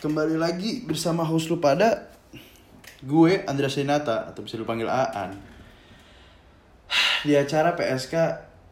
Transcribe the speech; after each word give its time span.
Kembali 0.00 0.40
lagi 0.40 0.80
bersama 0.80 1.28
host 1.28 1.52
lu 1.52 1.60
pada 1.60 2.08
Gue 3.04 3.44
Andrea 3.44 3.68
Senata 3.68 4.32
Atau 4.32 4.48
bisa 4.48 4.56
lu 4.56 4.64
panggil 4.64 4.88
Aan. 4.88 5.36
Di 7.20 7.36
acara 7.36 7.76
PSK 7.76 8.16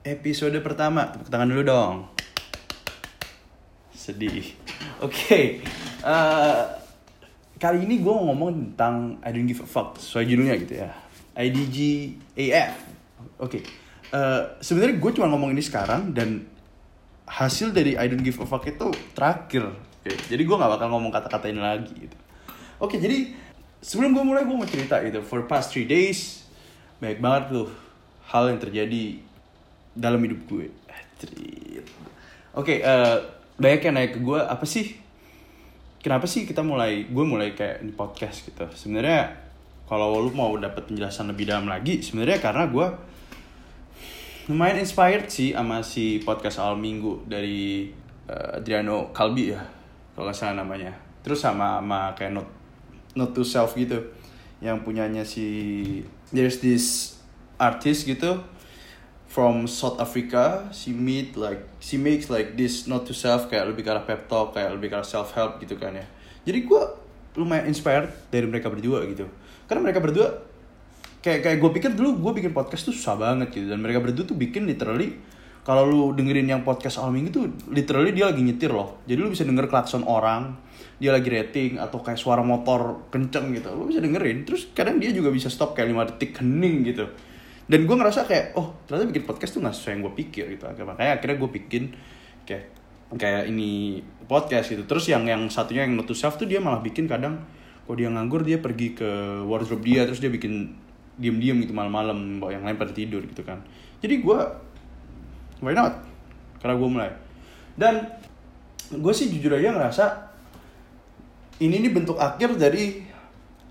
episode 0.09 0.57
pertama. 0.65 1.13
Tepuk 1.13 1.29
tangan 1.29 1.53
dulu 1.53 1.69
dong. 1.69 2.09
Sedih. 3.93 4.57
Oke. 5.05 5.61
Eh, 6.01 6.61
Kali 7.61 7.85
ini 7.85 8.01
gue 8.01 8.09
mau 8.09 8.33
ngomong 8.33 8.73
tentang 8.73 9.21
I 9.21 9.29
don't 9.29 9.45
give 9.45 9.61
a 9.61 9.69
fuck 9.69 10.01
Sesuai 10.01 10.25
judulnya 10.33 10.57
gitu 10.65 10.81
ya. 10.81 10.97
IDG 11.37 11.77
AF 12.41 12.73
Oke. 13.37 13.61
Eh, 14.17 14.43
Sebenarnya 14.65 14.97
gue 14.97 15.11
cuma 15.13 15.29
ngomong 15.29 15.53
ini 15.53 15.61
sekarang 15.61 16.17
Dan 16.17 16.49
hasil 17.29 17.77
dari 17.77 18.01
I 18.01 18.09
don't 18.09 18.25
give 18.25 18.41
a 18.41 18.49
fuck 18.49 18.65
itu 18.65 18.89
terakhir 19.13 19.88
Oke, 20.09 20.17
jadi 20.33 20.41
gue 20.41 20.57
gak 20.57 20.73
bakal 20.73 20.89
ngomong 20.89 21.13
kata-kata 21.13 21.53
ini 21.53 21.61
lagi 21.61 21.93
gitu. 21.93 22.17
Oke, 22.81 22.97
jadi 22.97 23.29
sebelum 23.85 24.17
gue 24.17 24.25
mulai 24.25 24.49
gue 24.49 24.57
mau 24.57 24.65
cerita 24.65 25.05
gitu. 25.05 25.21
For 25.21 25.45
past 25.45 25.69
three 25.69 25.85
days, 25.85 26.49
banyak 26.97 27.21
banget 27.21 27.43
tuh 27.53 27.69
hal 28.33 28.49
yang 28.49 28.57
terjadi 28.57 29.21
dalam 29.93 30.25
hidup 30.25 30.41
gue. 30.49 30.73
Oke, 32.57 32.81
eh, 32.81 33.17
banyak 33.61 33.81
yang 33.85 33.95
naik 34.01 34.17
ke 34.17 34.21
gue, 34.25 34.41
apa 34.41 34.65
sih? 34.65 34.97
Kenapa 36.01 36.25
sih 36.25 36.49
kita 36.49 36.65
mulai, 36.65 37.05
gue 37.05 37.25
mulai 37.29 37.53
kayak 37.53 37.85
di 37.85 37.93
podcast 37.93 38.49
gitu. 38.49 38.65
Sebenarnya 38.73 39.37
kalau 39.85 40.25
lu 40.25 40.33
mau 40.33 40.57
dapat 40.57 40.89
penjelasan 40.89 41.29
lebih 41.29 41.53
dalam 41.53 41.69
lagi, 41.69 42.01
sebenarnya 42.01 42.41
karena 42.41 42.65
gue 42.65 42.87
lumayan 44.49 44.81
inspired 44.81 45.29
sih 45.29 45.53
sama 45.53 45.85
si 45.85 46.25
podcast 46.25 46.65
awal 46.65 46.81
minggu 46.81 47.29
dari 47.29 47.93
eh, 48.25 48.57
Adriano 48.57 49.13
Kalbi 49.13 49.53
ya 49.53 49.77
kalau 50.19 50.35
nggak 50.35 50.35
salah 50.35 50.67
namanya. 50.67 50.91
Terus 51.23 51.39
sama 51.39 51.79
sama 51.79 52.11
kayak 52.19 52.35
not 52.35 52.51
not 53.15 53.31
to 53.39 53.47
self 53.47 53.79
gitu. 53.79 54.03
Yang 54.59 54.83
punyanya 54.83 55.23
si 55.23 55.47
there's 56.35 56.59
this 56.59 57.15
artist 57.55 58.03
gitu 58.03 58.43
from 59.31 59.71
South 59.71 60.03
Africa. 60.03 60.67
She 60.75 60.91
meet 60.91 61.39
like 61.39 61.63
she 61.79 61.95
makes 61.95 62.27
like 62.27 62.59
this 62.59 62.91
not 62.91 63.07
to 63.07 63.15
self 63.15 63.47
kayak 63.47 63.71
lebih 63.71 63.87
ke 63.87 63.95
arah 63.95 64.03
pep 64.03 64.27
talk 64.27 64.59
kayak 64.59 64.75
lebih 64.75 64.91
ke 64.91 64.99
arah 64.99 65.07
self 65.07 65.31
help 65.39 65.63
gitu 65.63 65.79
kan 65.79 65.95
ya. 65.95 66.07
Jadi 66.43 66.67
gue 66.67 66.83
lumayan 67.39 67.71
inspired 67.71 68.11
dari 68.35 68.51
mereka 68.51 68.67
berdua 68.75 69.07
gitu. 69.07 69.31
Karena 69.71 69.87
mereka 69.87 70.03
berdua 70.03 70.43
kayak 71.23 71.47
kayak 71.47 71.59
gue 71.63 71.71
pikir 71.79 71.95
dulu 71.95 72.19
gue 72.19 72.43
bikin 72.43 72.51
podcast 72.51 72.91
tuh 72.91 72.95
susah 72.99 73.15
banget 73.15 73.55
gitu. 73.55 73.71
Dan 73.71 73.79
mereka 73.79 74.03
berdua 74.03 74.27
tuh 74.27 74.35
bikin 74.35 74.67
literally 74.67 75.15
kalau 75.67 75.85
lu 75.85 76.03
dengerin 76.17 76.49
yang 76.49 76.63
podcast 76.65 76.99
awal 77.03 77.13
minggu 77.13 77.31
tuh 77.31 77.45
literally 77.69 78.15
dia 78.17 78.31
lagi 78.31 78.41
nyetir 78.41 78.73
loh. 78.73 79.03
Jadi 79.05 79.19
lu 79.21 79.29
bisa 79.29 79.45
denger 79.45 79.69
klakson 79.69 80.03
orang 80.07 80.57
dia 80.99 81.15
lagi 81.15 81.31
rating 81.31 81.79
atau 81.79 82.03
kayak 82.03 82.19
suara 82.19 82.43
motor 82.43 83.07
kenceng 83.13 83.55
gitu. 83.55 83.71
Lu 83.77 83.87
bisa 83.87 84.03
dengerin. 84.03 84.43
Terus 84.49 84.73
kadang 84.73 84.99
dia 84.99 85.15
juga 85.15 85.31
bisa 85.31 85.47
stop 85.53 85.77
kayak 85.77 85.93
5 85.93 86.11
detik 86.15 86.41
hening 86.43 86.77
gitu. 86.89 87.07
Dan 87.69 87.85
gue 87.85 87.97
ngerasa 88.01 88.25
kayak 88.25 88.57
oh 88.57 88.81
ternyata 88.89 89.13
bikin 89.13 89.25
podcast 89.29 89.53
tuh 89.55 89.61
gak 89.61 89.77
sesuai 89.77 89.93
yang 89.93 90.03
gue 90.09 90.15
pikir 90.25 90.45
gitu. 90.57 90.65
Makanya 90.67 91.21
akhirnya 91.21 91.37
gue 91.37 91.51
bikin 91.53 91.83
kayak 92.49 92.65
kayak 93.15 93.43
ini 93.53 94.01
podcast 94.25 94.73
gitu. 94.73 94.89
Terus 94.89 95.05
yang 95.13 95.29
yang 95.29 95.47
satunya 95.53 95.85
yang 95.85 95.95
not 95.95 96.09
self 96.17 96.41
tuh 96.41 96.49
dia 96.49 96.65
malah 96.65 96.81
bikin 96.81 97.05
kadang 97.05 97.45
kalau 97.85 97.97
dia 97.97 98.09
nganggur 98.13 98.45
dia 98.45 98.61
pergi 98.61 98.93
ke 98.93 99.09
wardrobe 99.49 99.81
dia 99.81 100.05
terus 100.05 100.21
dia 100.21 100.29
bikin 100.29 100.77
diem-diem 101.19 101.67
gitu 101.67 101.75
malam-malam 101.75 102.39
yang 102.47 102.63
lain 102.63 102.77
pada 102.77 102.93
tidur 102.93 103.25
gitu 103.25 103.43
kan. 103.45 103.65
Jadi 103.99 104.23
gue 104.23 104.39
why 105.63 105.75
not? 105.75 106.03
Karena 106.59 106.75
gue 106.75 106.89
mulai. 106.89 107.11
Dan 107.79 108.03
gue 108.89 109.13
sih 109.15 109.31
jujur 109.31 109.55
aja 109.55 109.71
ngerasa 109.75 110.05
ini 111.63 111.83
nih 111.83 111.93
bentuk 111.93 112.19
akhir 112.19 112.55
dari 112.59 113.03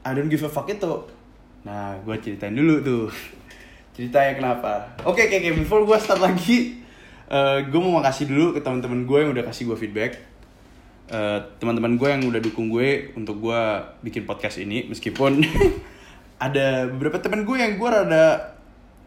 I 0.04 0.12
don't 0.16 0.32
give 0.32 0.44
a 0.44 0.52
fuck 0.52 0.68
itu. 0.72 1.08
Nah 1.68 2.00
gue 2.04 2.16
ceritain 2.24 2.56
dulu 2.56 2.80
tuh. 2.84 3.06
Ceritanya 3.96 4.38
kenapa? 4.38 4.72
Oke 5.04 5.28
oke 5.28 5.36
oke 5.42 5.52
before 5.64 5.84
gue 5.84 5.98
start 5.98 6.22
lagi 6.22 6.80
uh, 7.32 7.60
gue 7.64 7.80
mau 7.80 8.00
makasih 8.00 8.30
dulu 8.30 8.56
ke 8.56 8.60
teman-teman 8.64 9.04
gue 9.04 9.17
yang 9.23 9.32
udah 9.36 9.44
kasih 9.48 9.72
gue 9.72 9.78
feedback. 9.80 10.11
Uh, 11.08 11.40
teman-teman 11.64 11.95
gue 11.95 12.08
yang 12.11 12.23
udah 12.28 12.42
dukung 12.44 12.67
gue 12.67 13.16
untuk 13.16 13.40
gue 13.40 13.61
bikin 14.04 14.28
podcast 14.28 14.60
ini 14.60 14.92
meskipun 14.92 15.40
ada 16.45 16.92
beberapa 16.92 17.23
teman 17.23 17.48
gue 17.48 17.56
yang 17.56 17.80
gue 17.80 17.90
rada 17.90 18.57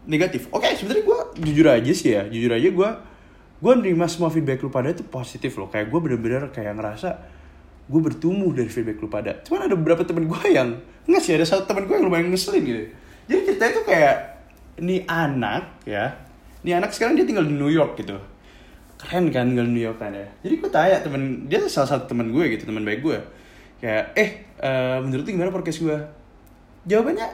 negatif. 0.05 0.49
Oke, 0.49 0.73
sebenarnya 0.73 1.05
gue 1.05 1.19
jujur 1.45 1.65
aja 1.69 1.91
sih 1.93 2.09
ya, 2.17 2.25
jujur 2.25 2.51
aja 2.53 2.69
gue 2.69 2.89
gue 3.61 3.73
nerima 3.77 4.09
semua 4.09 4.33
feedback 4.33 4.65
lu 4.65 4.73
pada 4.73 4.89
itu 4.89 5.05
positif 5.05 5.53
loh. 5.61 5.69
Kayak 5.69 5.93
gue 5.93 5.99
bener-bener 6.01 6.49
kayak 6.49 6.73
ngerasa 6.81 7.09
gue 7.85 8.01
bertumbuh 8.01 8.49
dari 8.57 8.69
feedback 8.73 8.97
lu 8.97 9.09
pada. 9.09 9.37
Cuman 9.45 9.69
ada 9.69 9.75
beberapa 9.77 10.01
temen 10.01 10.25
gue 10.25 10.41
yang 10.49 10.81
nggak 11.05 11.21
sih 11.21 11.37
ada 11.37 11.45
satu 11.45 11.69
temen 11.69 11.85
gue 11.85 11.95
yang 11.97 12.05
lumayan 12.09 12.33
ngeselin 12.33 12.63
gitu. 12.65 12.81
Jadi 13.29 13.39
ceritanya 13.45 13.71
tuh 13.77 13.85
kayak 13.85 14.17
nih 14.81 14.99
anak 15.05 15.63
ya, 15.85 16.17
nih 16.65 16.73
anak 16.81 16.89
sekarang 16.89 17.13
dia 17.13 17.25
tinggal 17.29 17.45
di 17.45 17.53
New 17.53 17.69
York 17.69 18.01
gitu. 18.01 18.17
Keren 18.97 19.29
kan 19.29 19.53
tinggal 19.53 19.69
di 19.69 19.73
New 19.77 19.85
York 19.85 20.01
kan 20.01 20.09
ya. 20.09 20.25
Jadi 20.41 20.53
gue 20.57 20.69
tanya 20.73 20.97
temen 21.05 21.45
dia 21.45 21.61
salah 21.69 21.89
satu 21.93 22.09
temen 22.09 22.33
gue 22.33 22.57
gitu, 22.57 22.65
temen 22.65 22.81
baik 22.81 23.05
gue. 23.05 23.17
Kayak 23.77 24.17
eh 24.17 24.29
uh, 24.57 24.97
menurut 25.05 25.21
lu 25.21 25.37
gimana 25.37 25.53
podcast 25.53 25.85
gue? 25.85 25.97
Jawabannya, 26.89 27.29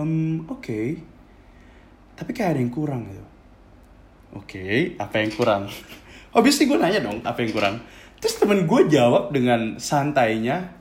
hmm 0.00 0.48
oke. 0.48 0.64
Okay 0.64 1.10
tapi 2.20 2.36
kayak 2.36 2.52
ada 2.52 2.60
yang 2.60 2.68
kurang 2.68 3.08
gitu. 3.08 3.24
Oke 4.36 4.60
okay, 4.60 4.76
apa 5.00 5.24
yang 5.24 5.32
kurang? 5.32 5.62
Obviously 6.36 6.68
gue 6.68 6.76
nanya 6.76 7.00
dong 7.00 7.24
apa 7.24 7.40
yang 7.40 7.56
kurang? 7.56 7.80
Terus 8.20 8.36
temen 8.36 8.68
gue 8.68 8.80
jawab 8.92 9.32
dengan 9.32 9.80
santainya 9.80 10.76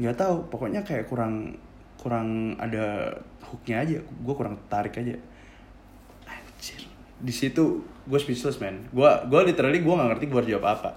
nggak 0.00 0.16
tahu 0.16 0.48
pokoknya 0.48 0.80
kayak 0.80 1.12
kurang 1.12 1.60
kurang 2.00 2.56
ada 2.56 3.20
hooknya 3.44 3.84
aja. 3.84 3.98
Gue 4.00 4.34
kurang 4.34 4.56
tarik 4.72 4.96
aja. 4.96 5.20
Anjir. 6.24 6.88
Di 7.20 7.34
situ 7.36 7.84
gue 7.84 8.18
speechless 8.18 8.56
man. 8.56 8.88
Gue 8.88 9.12
gue 9.28 9.40
literally 9.52 9.84
gue 9.84 9.92
nggak 9.92 10.08
ngerti 10.16 10.24
gue 10.32 10.38
harus 10.40 10.50
jawab 10.56 10.66
apa. 10.72 10.90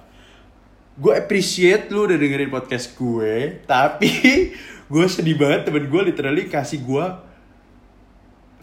Gue 0.95 1.19
appreciate 1.19 1.91
lu 1.91 2.07
udah 2.07 2.15
dengerin 2.15 2.47
podcast 2.47 2.95
gue 2.95 3.59
tapi 3.67 4.55
gue 4.95 5.05
sedih 5.11 5.35
banget 5.35 5.67
temen 5.67 5.91
gue 5.91 6.01
literally 6.07 6.47
kasih 6.47 6.79
gue 6.79 7.34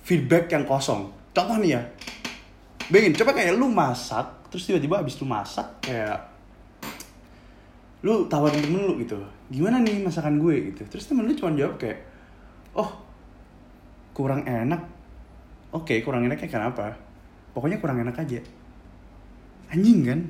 feedback 0.03 0.51
yang 0.51 0.67
kosong. 0.67 1.11
Contoh 1.33 1.57
nih 1.63 1.79
ya, 1.79 1.83
Bayangin, 2.93 3.17
coba 3.17 3.33
kayak 3.33 3.57
lu 3.57 3.73
masak, 3.73 4.51
terus 4.53 4.69
tiba-tiba 4.69 5.01
abis 5.01 5.17
lu 5.23 5.25
masak 5.25 5.65
kayak 5.81 6.29
lu 8.03 8.27
tawarin 8.27 8.59
temen 8.59 8.83
lu 8.83 8.99
gitu, 8.99 9.15
gimana 9.49 9.79
nih 9.79 10.03
masakan 10.03 10.43
gue 10.43 10.75
gitu. 10.75 10.83
Terus 10.91 11.07
temen 11.07 11.25
lu 11.25 11.33
cuma 11.39 11.55
jawab 11.55 11.79
kayak, 11.79 12.03
oh 12.75 12.91
kurang 14.13 14.43
enak. 14.45 14.83
Oke, 15.73 15.97
okay, 15.97 15.99
kurang 16.05 16.29
enaknya 16.29 16.53
kenapa? 16.53 16.93
Pokoknya 17.57 17.81
kurang 17.81 18.05
enak 18.05 18.13
aja. 18.19 18.45
Anjing 19.73 20.05
kan? 20.05 20.21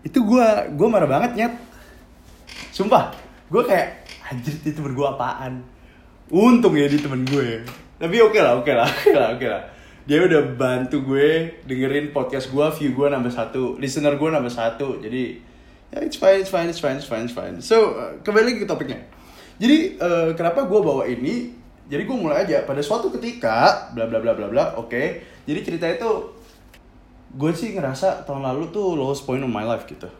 Itu 0.00 0.24
gue, 0.24 0.46
gue 0.78 0.88
marah 0.88 1.10
banget 1.10 1.36
nyet. 1.36 1.54
Sumpah, 2.72 3.12
gue 3.52 3.62
kayak, 3.68 4.06
anjir 4.32 4.54
itu 4.64 4.80
berdua 4.80 5.12
apaan? 5.18 5.60
Untung 6.30 6.74
ya 6.74 6.90
di 6.90 6.98
temen 6.98 7.22
gue. 7.22 7.62
Tapi 7.96 8.16
oke 8.18 8.38
lah 8.38 8.58
oke 8.58 8.72
lah 8.74 8.88
oke 8.98 9.14
lah 9.14 9.28
oke 9.38 9.46
lah. 9.46 9.62
Dia 10.06 10.22
udah 10.22 10.42
bantu 10.54 11.02
gue 11.02 11.62
dengerin 11.66 12.14
podcast 12.14 12.50
gue 12.50 12.66
view 12.78 12.94
gue 12.94 13.06
nambah 13.10 13.30
satu 13.30 13.78
listener 13.78 14.18
gue 14.18 14.28
nambah 14.30 14.50
satu. 14.50 14.98
Jadi 14.98 15.38
ya 15.94 16.02
it's 16.02 16.18
fine 16.18 16.42
it's 16.42 16.50
fine 16.50 16.68
it's 16.70 16.82
fine 16.82 16.98
it's 16.98 17.06
fine 17.06 17.24
it's 17.26 17.34
fine. 17.34 17.56
So 17.62 17.94
uh, 17.94 18.12
kembali 18.22 18.54
lagi 18.54 18.58
ke 18.62 18.68
topiknya. 18.68 18.98
Jadi 19.56 19.98
uh, 20.02 20.30
kenapa 20.34 20.66
gue 20.66 20.80
bawa 20.82 21.06
ini? 21.06 21.54
Jadi 21.86 22.02
gue 22.02 22.16
mulai 22.18 22.42
aja. 22.42 22.66
Pada 22.66 22.82
suatu 22.82 23.14
ketika 23.14 23.90
bla 23.94 24.10
bla 24.10 24.18
bla 24.18 24.34
bla 24.34 24.46
bla 24.50 24.64
oke. 24.78 24.90
Okay. 24.90 25.06
jadi 25.46 25.62
cerita 25.62 25.86
itu 25.86 26.10
gue 27.38 27.52
sih 27.54 27.78
ngerasa 27.78 28.26
tahun 28.26 28.42
lalu 28.42 28.74
tuh 28.74 28.98
lowest 28.98 29.22
point 29.22 29.42
of 29.42 29.50
my 29.50 29.62
life 29.62 29.86
gitu. 29.86 30.10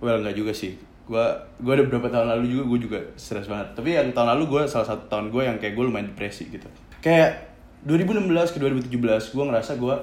Well 0.00 0.24
nggak 0.24 0.36
juga 0.36 0.56
sih 0.56 0.88
gue 1.08 1.26
gue 1.64 1.72
ada 1.72 1.82
beberapa 1.88 2.12
tahun 2.12 2.28
lalu 2.36 2.44
juga 2.52 2.64
gue 2.68 2.78
juga 2.84 2.98
stres 3.16 3.48
banget. 3.48 3.72
Tapi 3.72 3.96
yang 3.96 4.12
tahun 4.12 4.36
lalu 4.36 4.44
gue 4.52 4.62
salah 4.68 4.84
satu 4.84 5.08
tahun 5.08 5.32
gue 5.32 5.42
yang 5.42 5.56
kayak 5.56 5.72
gue 5.72 5.84
lumayan 5.88 6.12
depresi 6.12 6.52
gitu. 6.52 6.68
Kayak 7.00 7.48
2016 7.88 8.28
ke 8.28 8.58
2017 8.60 9.34
gue 9.34 9.44
ngerasa 9.48 9.72
gue 9.80 9.96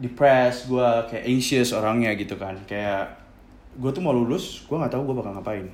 depressed 0.00 0.72
gue 0.72 0.88
kayak 1.12 1.24
anxious 1.28 1.76
orangnya 1.76 2.16
gitu 2.16 2.40
kan. 2.40 2.56
Kayak 2.64 3.20
gue 3.76 3.90
tuh 3.92 4.00
mau 4.00 4.16
lulus 4.16 4.64
gue 4.64 4.74
nggak 4.74 4.88
tahu 4.88 5.12
gue 5.12 5.16
bakal 5.20 5.36
ngapain. 5.36 5.68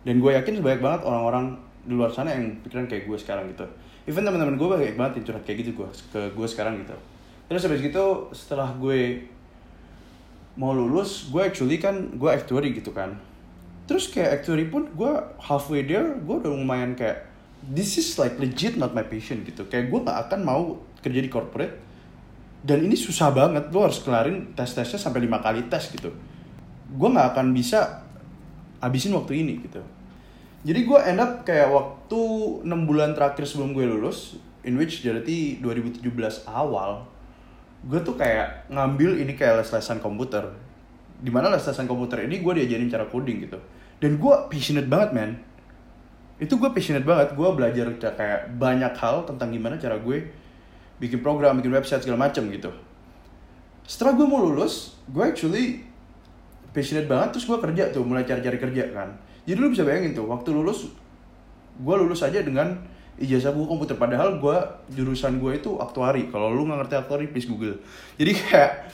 Dan 0.00 0.16
gue 0.24 0.32
yakin 0.32 0.64
banyak 0.64 0.80
banget 0.80 1.00
orang-orang 1.04 1.60
di 1.84 1.92
luar 1.92 2.08
sana 2.08 2.32
yang 2.32 2.56
pikiran 2.64 2.88
kayak 2.88 3.04
gue 3.04 3.18
sekarang 3.20 3.44
gitu. 3.52 3.68
Even 4.08 4.24
teman-teman 4.24 4.56
gue 4.56 4.64
banyak 4.64 4.96
banget 4.96 5.12
yang 5.20 5.24
curhat 5.28 5.44
kayak 5.44 5.60
gitu 5.60 5.76
gue 5.76 5.88
ke 6.08 6.20
gue 6.32 6.46
sekarang 6.48 6.80
gitu. 6.80 6.96
Terus 7.52 7.68
habis 7.68 7.84
gitu 7.84 8.32
setelah 8.32 8.72
gue 8.80 9.28
mau 10.56 10.72
lulus 10.72 11.28
gue 11.28 11.42
actually 11.44 11.76
kan 11.76 12.16
gue 12.16 12.30
actuary 12.32 12.74
gitu 12.74 12.90
kan 12.90 13.14
terus 13.90 14.06
kayak 14.06 14.38
actually 14.38 14.70
pun 14.70 14.86
gue 14.94 15.12
halfway 15.42 15.82
there 15.82 16.14
gue 16.22 16.36
udah 16.38 16.54
lumayan 16.54 16.94
kayak 16.94 17.26
this 17.66 17.98
is 17.98 18.14
like 18.22 18.38
legit 18.38 18.78
not 18.78 18.94
my 18.94 19.02
passion 19.02 19.42
gitu. 19.42 19.66
Kayak 19.66 19.90
gue 19.90 19.98
gak 20.06 20.18
akan 20.30 20.40
mau 20.46 20.62
kerja 21.02 21.18
di 21.18 21.26
corporate. 21.26 21.74
Dan 22.62 22.86
ini 22.86 22.94
susah 22.94 23.34
banget 23.34 23.72
lo 23.72 23.82
harus 23.82 23.98
kelarin 24.04 24.52
tes 24.54 24.70
tesnya 24.70 25.00
sampai 25.00 25.26
lima 25.26 25.42
kali 25.42 25.66
tes 25.66 25.90
gitu. 25.90 26.12
Gue 26.92 27.08
nggak 27.08 27.32
akan 27.32 27.56
bisa 27.56 28.04
abisin 28.84 29.16
waktu 29.16 29.42
ini 29.42 29.64
gitu. 29.64 29.80
Jadi 30.60 30.80
gue 30.84 30.98
end 31.08 31.24
up 31.24 31.42
kayak 31.48 31.72
waktu 31.72 32.20
6 32.62 32.68
bulan 32.84 33.16
terakhir 33.16 33.48
sebelum 33.48 33.72
gue 33.72 33.88
lulus 33.88 34.36
in 34.60 34.76
which 34.76 35.00
jadi 35.00 35.56
2017 35.64 36.04
awal 36.46 37.08
gue 37.80 37.96
tuh 38.04 38.12
kayak 38.12 38.68
ngambil 38.68 39.24
ini 39.24 39.32
kayak 39.32 39.64
les-lesan 39.64 40.04
komputer. 40.04 40.52
Di 41.16 41.32
mana 41.32 41.48
les-lesan 41.48 41.88
komputer 41.88 42.28
ini 42.28 42.44
gue 42.44 42.52
diajarin 42.60 42.92
cara 42.92 43.08
coding 43.08 43.50
gitu 43.50 43.56
dan 44.00 44.16
gue 44.16 44.34
passionate 44.48 44.88
banget 44.88 45.10
man. 45.12 45.30
Itu 46.40 46.56
gue 46.56 46.72
passionate 46.72 47.04
banget. 47.04 47.36
Gue 47.36 47.48
belajar 47.52 47.86
kayak 48.00 48.56
banyak 48.56 48.96
hal 48.96 49.28
tentang 49.28 49.52
gimana 49.52 49.76
cara 49.76 50.00
gue 50.00 50.24
bikin 50.96 51.20
program 51.20 51.60
bikin 51.60 51.72
website 51.72 52.00
segala 52.00 52.28
macem 52.28 52.48
gitu. 52.48 52.72
Setelah 53.84 54.16
gue 54.16 54.24
mau 54.24 54.40
lulus 54.40 54.96
gue 55.04 55.20
actually 55.20 55.84
passionate 56.72 57.08
banget 57.08 57.36
terus 57.36 57.44
gue 57.44 57.58
kerja 57.60 57.92
tuh 57.92 58.02
mulai 58.08 58.24
cari-cari 58.24 58.56
kerja 58.56 58.84
kan. 58.96 59.08
Jadi 59.44 59.56
lu 59.60 59.68
bisa 59.68 59.84
bayangin 59.84 60.16
tuh 60.16 60.28
waktu 60.32 60.48
lulus 60.48 60.88
gue 61.80 61.94
lulus 61.96 62.24
aja 62.24 62.40
dengan 62.40 62.72
ijazah 63.20 63.52
gue 63.52 63.66
komputer. 63.68 64.00
Padahal 64.00 64.40
gue 64.40 64.56
jurusan 64.96 65.36
gue 65.36 65.60
itu 65.60 65.76
aktuari. 65.76 66.32
Kalau 66.32 66.48
lu 66.48 66.64
nggak 66.64 66.88
ngerti 66.88 66.94
aktuari 66.96 67.28
please 67.28 67.44
google. 67.44 67.76
Jadi 68.16 68.32
kayak 68.32 68.88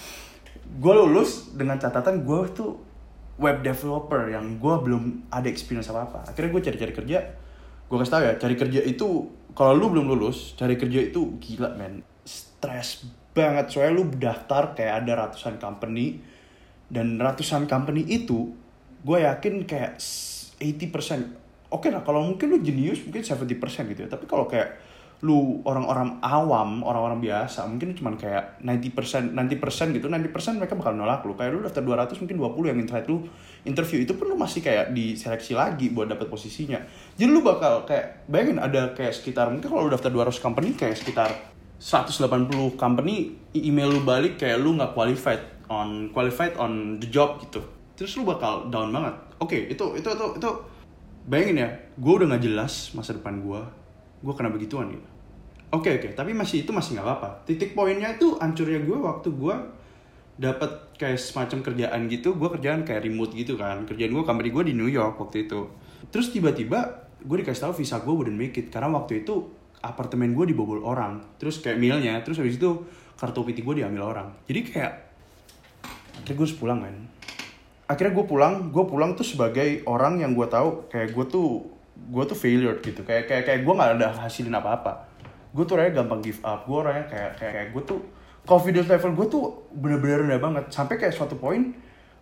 gue 0.82 0.93
lulus 0.99 1.55
dengan 1.55 1.79
catatan 1.79 2.26
gue 2.26 2.43
tuh 2.50 2.75
web 3.37 3.61
developer 3.61 4.33
yang 4.33 4.56
gue 4.56 4.75
belum 4.81 5.29
ada 5.29 5.47
experience 5.49 5.93
apa 5.93 6.09
apa 6.09 6.19
akhirnya 6.33 6.50
gue 6.56 6.62
cari-cari 6.65 6.93
kerja. 6.93 7.19
Gue 7.87 7.97
kasih 8.03 8.12
tau 8.12 8.23
ya 8.25 8.35
cari 8.41 8.56
kerja 8.59 8.81
itu 8.83 9.09
kalau 9.55 9.73
lu 9.77 9.93
belum 9.93 10.11
lulus 10.11 10.59
cari 10.59 10.75
kerja 10.75 11.12
itu 11.12 11.37
gila 11.38 11.77
men. 11.77 12.03
Stress 12.27 13.06
banget. 13.37 13.71
Soalnya 13.71 13.93
lu 14.00 14.05
daftar 14.11 14.73
kayak 14.73 15.05
ada 15.05 15.12
ratusan 15.29 15.61
company 15.61 16.19
dan 16.88 17.21
ratusan 17.21 17.69
company 17.69 18.03
itu 18.09 18.56
gue 19.06 19.19
yakin 19.23 19.69
kayak 19.69 20.00
80% 20.00 21.71
oke 21.71 21.87
lah 21.93 22.03
kalau 22.03 22.25
mungkin 22.27 22.47
lu 22.50 22.59
jenius 22.65 23.05
mungkin 23.05 23.23
70% 23.23 23.93
gitu 23.93 24.00
ya. 24.06 24.09
Tapi 24.09 24.25
kalau 24.25 24.49
kayak 24.49 24.86
lu 25.24 25.64
orang-orang 25.64 26.20
awam, 26.20 26.84
orang-orang 26.84 27.24
biasa, 27.24 27.64
mungkin 27.64 27.96
cuma 27.96 28.12
kayak 28.12 28.60
90%, 28.60 29.32
90% 29.32 29.96
gitu, 29.96 30.12
90% 30.12 30.60
mereka 30.60 30.76
bakal 30.76 30.92
nolak 30.92 31.24
lu. 31.24 31.32
Kayak 31.32 31.56
lu 31.56 31.60
daftar 31.64 31.80
200 31.80 32.20
mungkin 32.20 32.36
20 32.36 32.68
yang 32.68 32.78
invite 32.84 33.06
lu 33.08 33.24
interview 33.64 34.04
itu 34.04 34.12
pun 34.12 34.28
lu 34.28 34.36
masih 34.36 34.60
kayak 34.60 34.92
diseleksi 34.92 35.56
lagi 35.56 35.88
buat 35.88 36.12
dapat 36.12 36.28
posisinya. 36.28 36.76
Jadi 37.16 37.32
lu 37.32 37.40
bakal 37.40 37.88
kayak 37.88 38.28
bayangin 38.28 38.60
ada 38.60 38.92
kayak 38.92 39.16
sekitar 39.16 39.48
mungkin 39.48 39.72
kalau 39.72 39.88
lu 39.88 39.90
daftar 39.92 40.12
200 40.12 40.36
company 40.36 40.76
kayak 40.76 41.00
sekitar 41.00 41.32
180 41.80 42.76
company 42.76 43.36
email 43.56 43.88
lu 43.88 44.04
balik 44.04 44.36
kayak 44.36 44.60
lu 44.60 44.76
nggak 44.76 44.92
qualified 44.92 45.40
on 45.72 46.12
qualified 46.12 46.52
on 46.60 47.00
the 47.00 47.08
job 47.08 47.40
gitu. 47.40 47.64
Terus 47.96 48.20
lu 48.20 48.28
bakal 48.28 48.68
down 48.68 48.92
banget. 48.92 49.16
Oke, 49.40 49.48
okay, 49.48 49.60
itu 49.72 49.84
itu 49.96 50.08
itu 50.12 50.26
itu 50.36 50.50
bayangin 51.24 51.64
ya, 51.64 51.68
gue 51.96 52.12
udah 52.12 52.26
nggak 52.32 52.44
jelas 52.44 52.92
masa 52.92 53.16
depan 53.16 53.40
gue 53.40 53.86
gue 54.26 54.34
kena 54.34 54.50
begituan 54.50 54.90
gitu. 54.90 55.06
Oke 55.70 55.90
okay, 55.90 55.93
oke. 55.99 56.02
Okay. 56.11 56.12
tapi 56.19 56.34
masih 56.34 56.67
itu 56.67 56.75
masih 56.75 56.99
nggak 56.99 57.06
apa-apa. 57.06 57.31
Titik 57.46 57.78
poinnya 57.78 58.19
itu 58.19 58.34
hancurnya 58.43 58.82
gue 58.82 58.99
waktu 58.99 59.28
gue 59.31 59.55
dapat 60.37 60.99
kayak 60.99 61.19
semacam 61.23 61.62
kerjaan 61.62 62.00
gitu. 62.11 62.34
Gue 62.34 62.50
kerjaan 62.58 62.82
kayak 62.82 63.06
remote 63.06 63.32
gitu 63.38 63.55
kan. 63.55 63.87
Kerjaan 63.87 64.11
gue 64.11 64.25
company 64.26 64.50
gue 64.50 64.64
di 64.70 64.75
New 64.75 64.90
York 64.90 65.14
waktu 65.23 65.46
itu. 65.46 65.70
Terus 66.11 66.34
tiba-tiba 66.34 67.06
gue 67.23 67.37
dikasih 67.43 67.70
tahu 67.70 67.82
visa 67.82 68.02
gue 68.02 68.14
wouldn't 68.14 68.34
make 68.34 68.58
it. 68.58 68.67
Karena 68.75 68.90
waktu 68.90 69.23
itu 69.23 69.46
apartemen 69.82 70.34
gue 70.34 70.50
dibobol 70.50 70.82
orang. 70.82 71.38
Terus 71.38 71.62
kayak 71.62 71.78
mealnya 71.78 72.19
terus 72.26 72.43
habis 72.43 72.58
itu 72.58 72.82
kartu 73.14 73.46
PT 73.46 73.62
gue 73.62 73.82
diambil 73.82 74.11
orang. 74.11 74.28
Jadi 74.50 74.61
kayak 74.67 74.93
akhirnya 76.19 76.34
gue 76.34 76.46
harus 76.46 76.58
pulang 76.58 76.82
kan 76.82 76.94
akhirnya 77.87 78.12
gue 78.19 78.26
pulang. 78.26 78.55
Gue 78.75 78.84
pulang 78.84 79.14
tuh 79.14 79.26
sebagai 79.26 79.87
orang 79.87 80.20
yang 80.20 80.34
gue 80.34 80.46
tahu 80.46 80.90
kayak 80.90 81.14
gue 81.14 81.26
tuh 81.31 81.49
gue 81.96 82.25
tuh 82.28 82.37
failure 82.37 82.76
gitu. 82.84 83.00
Kayak 83.02 83.25
kayak 83.26 83.43
kayak 83.48 83.60
gue 83.64 83.75
nggak 83.75 83.90
ada 83.96 84.08
hasilin 84.20 84.54
apa 84.54 84.70
apa 84.76 84.93
gue 85.56 85.64
tuh 85.64 85.75
orangnya 85.81 86.04
gampang 86.04 86.20
give 86.20 86.40
up. 86.44 86.69
Gue 86.69 86.84
orangnya 86.84 87.08
kayak 87.08 87.31
kayak, 87.40 87.52
kayak 87.56 87.69
gue 87.72 87.82
tuh 87.88 87.98
confidence 88.44 88.88
level 88.93 89.12
gue 89.16 89.26
tuh 89.32 89.43
bener-bener 89.72 90.28
rendah 90.28 90.40
banget. 90.40 90.64
Sampai 90.69 91.00
kayak 91.00 91.16
suatu 91.16 91.40
poin 91.40 91.72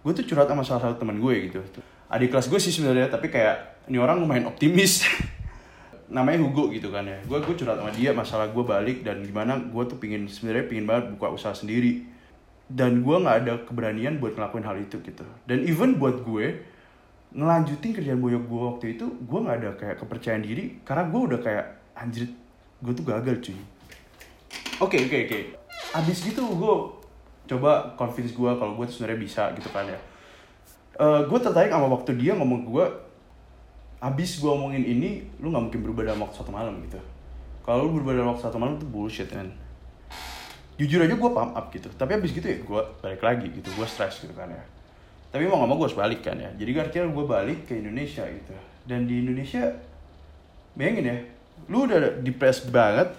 gue 0.05 0.13
tuh 0.13 0.25
curhat 0.29 0.47
sama 0.47 0.63
salah 0.63 0.83
satu 0.87 1.03
teman 1.03 1.19
gue 1.19 1.51
gitu. 1.51 1.59
Adik 2.07 2.31
kelas 2.31 2.47
gue 2.47 2.61
sih 2.63 2.71
sebenarnya 2.71 3.11
tapi 3.11 3.33
kayak 3.35 3.91
ini 3.91 3.99
orang 3.99 4.23
lumayan 4.23 4.47
optimis. 4.47 5.03
Namanya 6.15 6.47
Hugo 6.47 6.71
gitu 6.71 6.95
kan 6.95 7.03
ya. 7.03 7.19
Gue 7.27 7.43
gue 7.43 7.55
curhat 7.59 7.83
sama 7.83 7.91
dia 7.91 8.15
masalah 8.15 8.47
gue 8.55 8.65
balik 8.65 9.03
dan 9.03 9.27
gimana 9.27 9.59
gue 9.59 9.83
tuh 9.91 9.99
pingin 9.99 10.31
sebenarnya 10.31 10.71
pingin 10.71 10.87
banget 10.87 11.11
buka 11.19 11.35
usaha 11.35 11.53
sendiri. 11.57 12.07
Dan 12.71 13.03
gue 13.03 13.17
nggak 13.19 13.37
ada 13.45 13.53
keberanian 13.67 14.23
buat 14.23 14.39
ngelakuin 14.39 14.65
hal 14.65 14.77
itu 14.79 15.03
gitu. 15.03 15.27
Dan 15.45 15.67
even 15.67 15.99
buat 15.99 16.23
gue 16.23 16.63
ngelanjutin 17.35 17.91
kerjaan 17.91 18.23
boyok 18.23 18.45
gue 18.47 18.61
waktu 18.63 18.87
itu 18.95 19.07
gue 19.11 19.39
nggak 19.43 19.57
ada 19.59 19.71
kayak 19.75 19.97
kepercayaan 19.99 20.43
diri 20.47 20.79
karena 20.87 21.11
gue 21.11 21.21
udah 21.21 21.41
kayak 21.43 21.67
anjir 21.99 22.31
gue 22.79 22.93
tuh 22.95 23.03
gagal 23.03 23.37
cuy. 23.43 23.59
Oke 24.79 24.99
okay, 24.99 25.01
oke 25.03 25.11
okay, 25.11 25.21
oke. 25.27 25.31
Okay. 25.31 25.43
abis 25.95 26.27
gitu 26.27 26.43
gue 26.43 26.75
coba 27.51 27.95
convince 27.99 28.35
gue 28.35 28.51
kalau 28.55 28.79
gue 28.79 28.87
tuh 28.87 28.95
sebenarnya 29.03 29.21
bisa 29.21 29.43
gitu 29.59 29.67
kan 29.75 29.91
ya. 29.91 29.99
Uh, 30.95 31.03
eh, 31.03 31.21
gue 31.27 31.39
tertarik 31.43 31.75
sama 31.75 31.91
waktu 31.91 32.15
dia 32.15 32.39
ngomong 32.39 32.71
gue 32.71 32.87
abis 33.99 34.39
gue 34.39 34.51
omongin 34.51 34.87
ini 34.87 35.27
lu 35.43 35.51
nggak 35.51 35.65
mungkin 35.71 35.81
berubah 35.83 36.03
dalam 36.07 36.23
waktu 36.23 36.39
satu 36.39 36.55
malam 36.55 36.79
gitu. 36.87 37.03
Kalau 37.67 37.91
lu 37.91 37.99
berubah 37.99 38.15
dalam 38.15 38.29
waktu 38.31 38.47
satu 38.47 38.63
malam 38.63 38.79
itu 38.79 38.87
bullshit 38.87 39.27
kan 39.27 39.51
jujur 40.79 41.03
aja 41.03 41.19
gue 41.19 41.31
pump 41.35 41.51
up 41.51 41.67
gitu. 41.75 41.91
Tapi 41.99 42.15
abis 42.15 42.31
gitu 42.31 42.47
ya 42.47 42.63
gue 42.63 42.81
balik 43.03 43.23
lagi 43.27 43.51
gitu. 43.51 43.75
Gue 43.75 43.87
stress 43.91 44.23
gitu 44.23 44.31
kan 44.39 44.55
ya 44.55 44.74
tapi 45.35 45.51
mau 45.51 45.59
gak 45.59 45.67
mau 45.67 45.75
gue 45.83 45.91
harus 45.91 45.99
balik 45.99 46.23
kan 46.23 46.39
ya. 46.39 46.47
Jadi 46.55 46.71
akhirnya 46.79 47.11
gue 47.11 47.27
balik 47.27 47.67
ke 47.67 47.75
Indonesia 47.83 48.23
gitu. 48.23 48.55
Dan 48.87 49.11
di 49.11 49.19
Indonesia 49.19 49.67
bayangin 50.79 51.11
ya 51.11 51.17
lu 51.67 51.91
udah 51.91 52.23
depressed 52.23 52.71
banget 52.71 53.11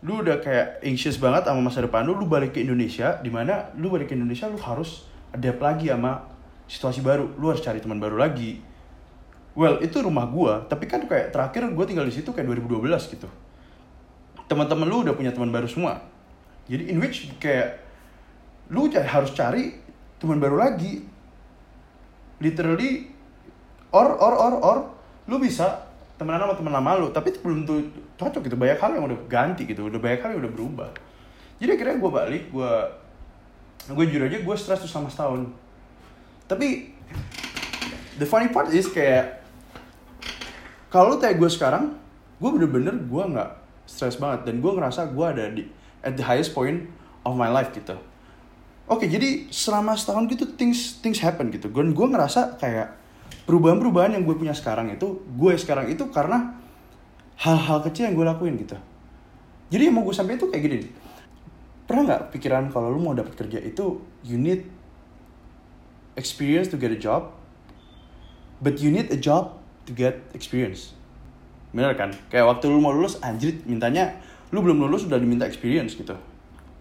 lu 0.00 0.24
udah 0.24 0.40
kayak 0.40 0.80
anxious 0.80 1.20
banget 1.20 1.44
sama 1.44 1.60
masa 1.60 1.84
depan 1.84 2.08
lu 2.08 2.16
lu 2.16 2.24
balik 2.24 2.56
ke 2.56 2.64
Indonesia 2.64 3.20
di 3.20 3.28
mana 3.28 3.68
lu 3.76 3.92
balik 3.92 4.12
ke 4.12 4.16
Indonesia 4.16 4.48
lu 4.48 4.56
harus 4.56 5.04
adapt 5.28 5.60
lagi 5.60 5.92
sama 5.92 6.24
situasi 6.72 7.04
baru. 7.04 7.36
Lu 7.36 7.52
harus 7.52 7.60
cari 7.60 7.84
teman 7.84 8.00
baru 8.00 8.16
lagi. 8.16 8.64
Well 9.52 9.84
itu 9.84 10.00
rumah 10.00 10.24
gue 10.24 10.72
tapi 10.72 10.88
kan 10.88 11.04
kayak 11.04 11.36
terakhir 11.36 11.68
gue 11.68 11.84
tinggal 11.84 12.08
di 12.08 12.16
situ 12.16 12.32
kayak 12.32 12.48
2012 12.48 13.12
gitu. 13.12 13.28
Teman-teman 14.48 14.88
lu 14.88 15.04
udah 15.04 15.12
punya 15.12 15.36
teman 15.36 15.52
baru 15.52 15.68
semua. 15.68 16.00
Jadi 16.64 16.88
in 16.88 16.96
which 16.96 17.28
kayak 17.36 17.84
lu 18.72 18.88
harus 18.88 19.36
cari 19.36 19.83
teman 20.24 20.40
baru 20.40 20.56
lagi. 20.56 21.04
Literally 22.40 23.12
or 23.94 24.08
or 24.18 24.34
or 24.34 24.54
or 24.58 24.78
lu 25.30 25.38
bisa 25.38 25.86
temenan 26.18 26.44
sama 26.44 26.54
teman 26.58 26.72
lama 26.74 26.90
lu 26.98 27.08
tapi 27.12 27.30
belum 27.38 27.68
tuh 27.68 27.84
cocok 28.16 28.48
gitu. 28.48 28.56
Banyak 28.56 28.80
hal 28.80 28.90
yang 28.96 29.04
udah 29.06 29.18
ganti 29.28 29.68
gitu 29.68 29.86
udah 29.86 30.00
banyak 30.00 30.20
hal 30.24 30.30
yang 30.34 30.42
udah 30.48 30.52
berubah. 30.56 30.90
Jadi 31.60 31.70
akhirnya 31.76 31.96
gue 32.00 32.10
balik 32.10 32.44
gue 32.50 32.72
gue 33.84 34.04
jujur 34.08 34.24
aja 34.24 34.38
gue 34.40 34.56
stres 34.56 34.80
tuh 34.82 34.90
sama 34.90 35.12
setahun. 35.12 35.46
Tapi 36.48 36.96
the 38.18 38.26
funny 38.26 38.48
part 38.48 38.72
is 38.72 38.88
kayak 38.88 39.44
kalau 40.88 41.20
kayak 41.20 41.38
gue 41.38 41.50
sekarang 41.52 41.94
gue 42.42 42.50
bener-bener 42.50 42.96
gue 42.98 43.24
nggak 43.36 43.50
stres 43.86 44.18
banget. 44.18 44.48
Dan 44.50 44.58
gue 44.58 44.72
ngerasa 44.74 45.12
gue 45.12 45.26
ada 45.28 45.44
di 45.52 45.62
at 46.04 46.18
the 46.18 46.24
highest 46.24 46.52
point 46.52 46.90
of 47.24 47.32
my 47.32 47.48
life 47.48 47.72
gitu 47.72 47.96
Oke, 48.84 49.08
jadi 49.08 49.48
selama 49.48 49.96
setahun 49.96 50.28
gitu 50.28 50.44
things 50.60 51.00
things 51.00 51.16
happen 51.24 51.48
gitu. 51.48 51.72
Gue 51.72 51.88
gue 51.88 52.06
ngerasa 52.12 52.60
kayak 52.60 52.92
perubahan-perubahan 53.48 54.12
yang 54.12 54.28
gue 54.28 54.36
punya 54.36 54.52
sekarang 54.52 54.92
itu, 54.92 55.24
gue 55.24 55.52
sekarang 55.56 55.88
itu 55.88 56.04
karena 56.12 56.52
hal-hal 57.40 57.80
kecil 57.80 58.12
yang 58.12 58.14
gue 58.16 58.26
lakuin 58.28 58.60
gitu. 58.60 58.76
Jadi 59.72 59.88
yang 59.88 59.96
mau 59.96 60.04
gue 60.04 60.12
sampaikan 60.12 60.44
itu 60.44 60.48
kayak 60.52 60.62
gini. 60.68 60.78
Pernah 61.88 62.02
nggak 62.04 62.22
pikiran 62.36 62.68
kalau 62.68 62.92
lu 62.92 63.00
mau 63.00 63.16
dapat 63.16 63.32
kerja 63.32 63.56
itu 63.56 64.04
you 64.20 64.36
need 64.36 64.68
experience 66.20 66.68
to 66.68 66.76
get 66.76 66.92
a 66.92 67.00
job, 67.00 67.32
but 68.60 68.76
you 68.84 68.92
need 68.92 69.08
a 69.08 69.16
job 69.16 69.56
to 69.88 69.96
get 69.96 70.20
experience. 70.36 70.92
Bener 71.72 71.96
kan? 71.96 72.12
Kayak 72.28 72.52
waktu 72.52 72.68
lu 72.68 72.84
mau 72.84 72.92
lulus, 72.92 73.16
anjir 73.24 73.64
mintanya 73.64 74.20
lu 74.52 74.60
belum 74.60 74.76
lulus 74.76 75.08
udah 75.08 75.16
diminta 75.16 75.48
experience 75.48 75.96
gitu 75.96 76.33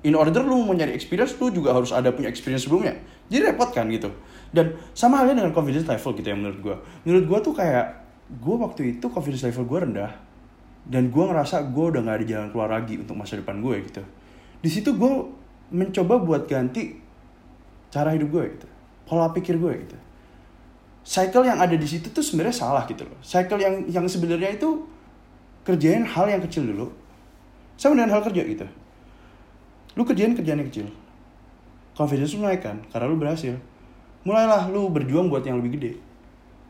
in 0.04 0.14
order 0.14 0.44
lu 0.44 0.68
mau 0.68 0.76
nyari 0.76 0.92
experience 0.92 1.40
lu 1.40 1.50
juga 1.50 1.72
harus 1.72 1.96
ada 1.96 2.12
punya 2.12 2.28
experience 2.28 2.68
sebelumnya. 2.68 2.94
Jadi 3.32 3.42
repot 3.50 3.72
kan 3.72 3.88
gitu. 3.88 4.12
Dan 4.52 4.76
sama 4.94 5.24
halnya 5.24 5.42
dengan 5.42 5.56
confidence 5.56 5.88
level 5.88 6.12
gitu 6.20 6.28
ya 6.30 6.36
menurut 6.38 6.60
gue 6.60 6.76
menurut 7.08 7.26
gue 7.26 7.40
tuh 7.50 7.54
kayak 7.56 7.86
gue 8.38 8.56
waktu 8.60 8.82
itu 9.00 9.06
confidence 9.10 9.48
level 9.48 9.64
gue 9.66 9.80
rendah. 9.90 10.12
Dan 10.84 11.08
gue 11.08 11.24
ngerasa 11.24 11.72
gue 11.72 11.86
udah 11.96 12.04
gak 12.04 12.16
ada 12.20 12.26
jalan 12.28 12.48
keluar 12.52 12.70
lagi 12.76 13.00
untuk 13.00 13.16
masa 13.16 13.40
depan 13.40 13.64
gue 13.64 13.76
gitu. 13.88 14.04
Di 14.60 14.70
situ 14.70 14.92
gue 14.92 15.12
mencoba 15.72 16.20
buat 16.20 16.44
ganti 16.46 17.00
cara 17.88 18.12
hidup 18.12 18.30
gue 18.36 18.44
gitu. 18.60 18.68
Pola 19.08 19.32
pikir 19.32 19.56
gue 19.56 19.74
gitu. 19.88 19.98
Cycle 21.04 21.48
yang 21.48 21.60
ada 21.60 21.76
di 21.76 21.88
situ 21.88 22.12
tuh 22.12 22.24
sebenarnya 22.24 22.56
salah 22.56 22.84
gitu 22.92 23.08
loh. 23.08 23.20
Cycle 23.24 23.60
yang 23.60 23.88
yang 23.88 24.04
sebenarnya 24.04 24.60
itu 24.60 24.84
kerjain 25.64 26.04
hal 26.04 26.28
yang 26.28 26.44
kecil 26.44 26.68
dulu. 26.68 26.92
Sama 27.80 27.96
dengan 27.96 28.20
hal 28.20 28.22
kerja 28.28 28.44
gitu 28.44 28.68
lu 29.94 30.02
kerjain 30.04 30.34
kerjaan 30.34 30.62
yang 30.62 30.70
kecil. 30.70 30.88
Confidence 31.94 32.34
lu 32.34 32.46
naik 32.46 32.66
kan 32.66 32.82
karena 32.90 33.06
lu 33.06 33.18
berhasil. 33.18 33.54
Mulailah 34.26 34.72
lu 34.72 34.90
berjuang 34.90 35.30
buat 35.30 35.46
yang 35.46 35.60
lebih 35.62 35.78
gede. 35.78 35.92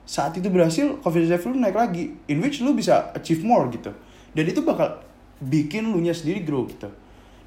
Saat 0.04 0.36
itu 0.36 0.52
berhasil 0.52 1.00
confidence 1.00 1.32
level 1.32 1.56
lu 1.56 1.60
naik 1.64 1.78
lagi 1.78 2.12
in 2.28 2.44
which 2.44 2.60
lu 2.60 2.76
bisa 2.76 3.14
achieve 3.16 3.46
more 3.46 3.72
gitu. 3.72 3.96
Dan 4.36 4.44
itu 4.50 4.60
bakal 4.66 5.00
bikin 5.40 5.88
lu 5.88 6.04
nya 6.04 6.12
sendiri 6.12 6.44
grow 6.44 6.68
gitu. 6.68 6.92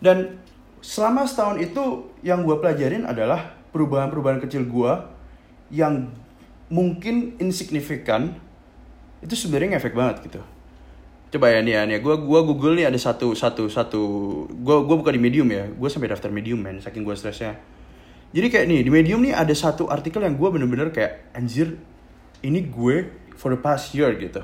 Dan 0.01 0.41
selama 0.81 1.29
setahun 1.29 1.61
itu 1.61 2.09
yang 2.25 2.47
gue 2.47 2.57
pelajarin 2.57 3.05
adalah 3.05 3.57
perubahan-perubahan 3.75 4.41
kecil 4.41 4.65
gue 4.65 4.93
yang 5.75 6.09
mungkin 6.73 7.37
insignifikan 7.43 8.39
itu 9.21 9.35
sebenarnya 9.35 9.79
efek 9.83 9.93
banget 9.93 10.23
gitu 10.25 10.41
coba 11.27 11.53
ya 11.53 11.61
nih 11.61 11.75
ya 11.75 11.83
nih 11.85 11.99
gue 12.01 12.15
gua 12.23 12.41
google 12.47 12.79
nih 12.79 12.91
ada 12.91 12.99
satu 12.99 13.35
satu 13.35 13.67
satu. 13.67 14.03
Gue 14.51 14.77
gue 14.87 14.97
buka 14.97 15.11
di 15.11 15.21
medium 15.21 15.49
ya. 15.51 15.67
Gue 15.71 15.89
sampai 15.91 16.11
daftar 16.11 16.31
medium 16.31 16.63
man 16.63 16.79
saking 16.79 17.03
gue 17.03 17.15
stresnya. 17.19 17.59
Jadi 18.31 18.47
kayak 18.53 18.67
nih 18.67 18.81
di 18.85 18.91
medium 18.91 19.21
nih 19.23 19.35
ada 19.35 19.55
satu 19.55 19.89
artikel 19.91 20.23
yang 20.23 20.35
gue 20.35 20.49
bener-bener 20.51 20.91
kayak 20.91 21.31
anjir 21.35 21.79
ini 22.43 22.67
gue 22.67 23.11
for 23.39 23.55
the 23.55 23.61
past 23.61 23.95
year 23.97 24.13
gitu. 24.19 24.43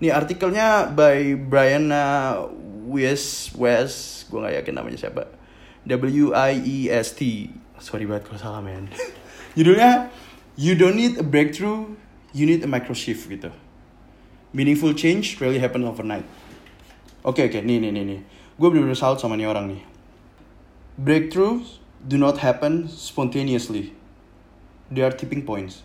Nih 0.00 0.10
artikelnya 0.10 0.90
by 0.90 1.36
Brian 1.36 1.88
West 2.88 3.56
West 3.56 4.28
gue 4.28 4.38
nggak 4.40 4.64
yakin 4.64 4.74
namanya 4.76 4.98
siapa. 5.08 5.28
W 5.84 6.32
I 6.32 6.52
E 6.64 6.78
S 6.88 7.16
T. 7.16 7.50
Sorry 7.84 8.08
banget 8.08 8.30
kalau 8.30 8.40
salah 8.40 8.62
man 8.64 8.88
judulnya 9.58 10.10
you 10.58 10.74
don't 10.74 10.98
need 10.98 11.18
a 11.18 11.26
breakthrough 11.26 11.94
you 12.34 12.46
need 12.46 12.62
a 12.62 12.70
micro 12.70 12.94
shift 12.94 13.26
gitu 13.30 13.50
meaningful 14.54 14.94
change 14.94 15.42
really 15.42 15.58
happen 15.58 15.82
overnight. 15.82 16.24
Oke 17.26 17.42
okay, 17.42 17.44
oke, 17.50 17.58
okay. 17.58 17.62
nih 17.66 17.82
nih 17.82 17.90
nih 17.90 18.04
nih. 18.06 18.20
Gue 18.54 18.70
bener-bener 18.70 18.94
salut 18.94 19.18
sama 19.18 19.34
nih 19.34 19.50
orang 19.50 19.66
nih. 19.66 19.82
Breakthroughs 20.94 21.82
do 22.06 22.14
not 22.14 22.38
happen 22.38 22.86
spontaneously. 22.86 23.90
They 24.94 25.02
are 25.02 25.10
tipping 25.10 25.42
points. 25.42 25.82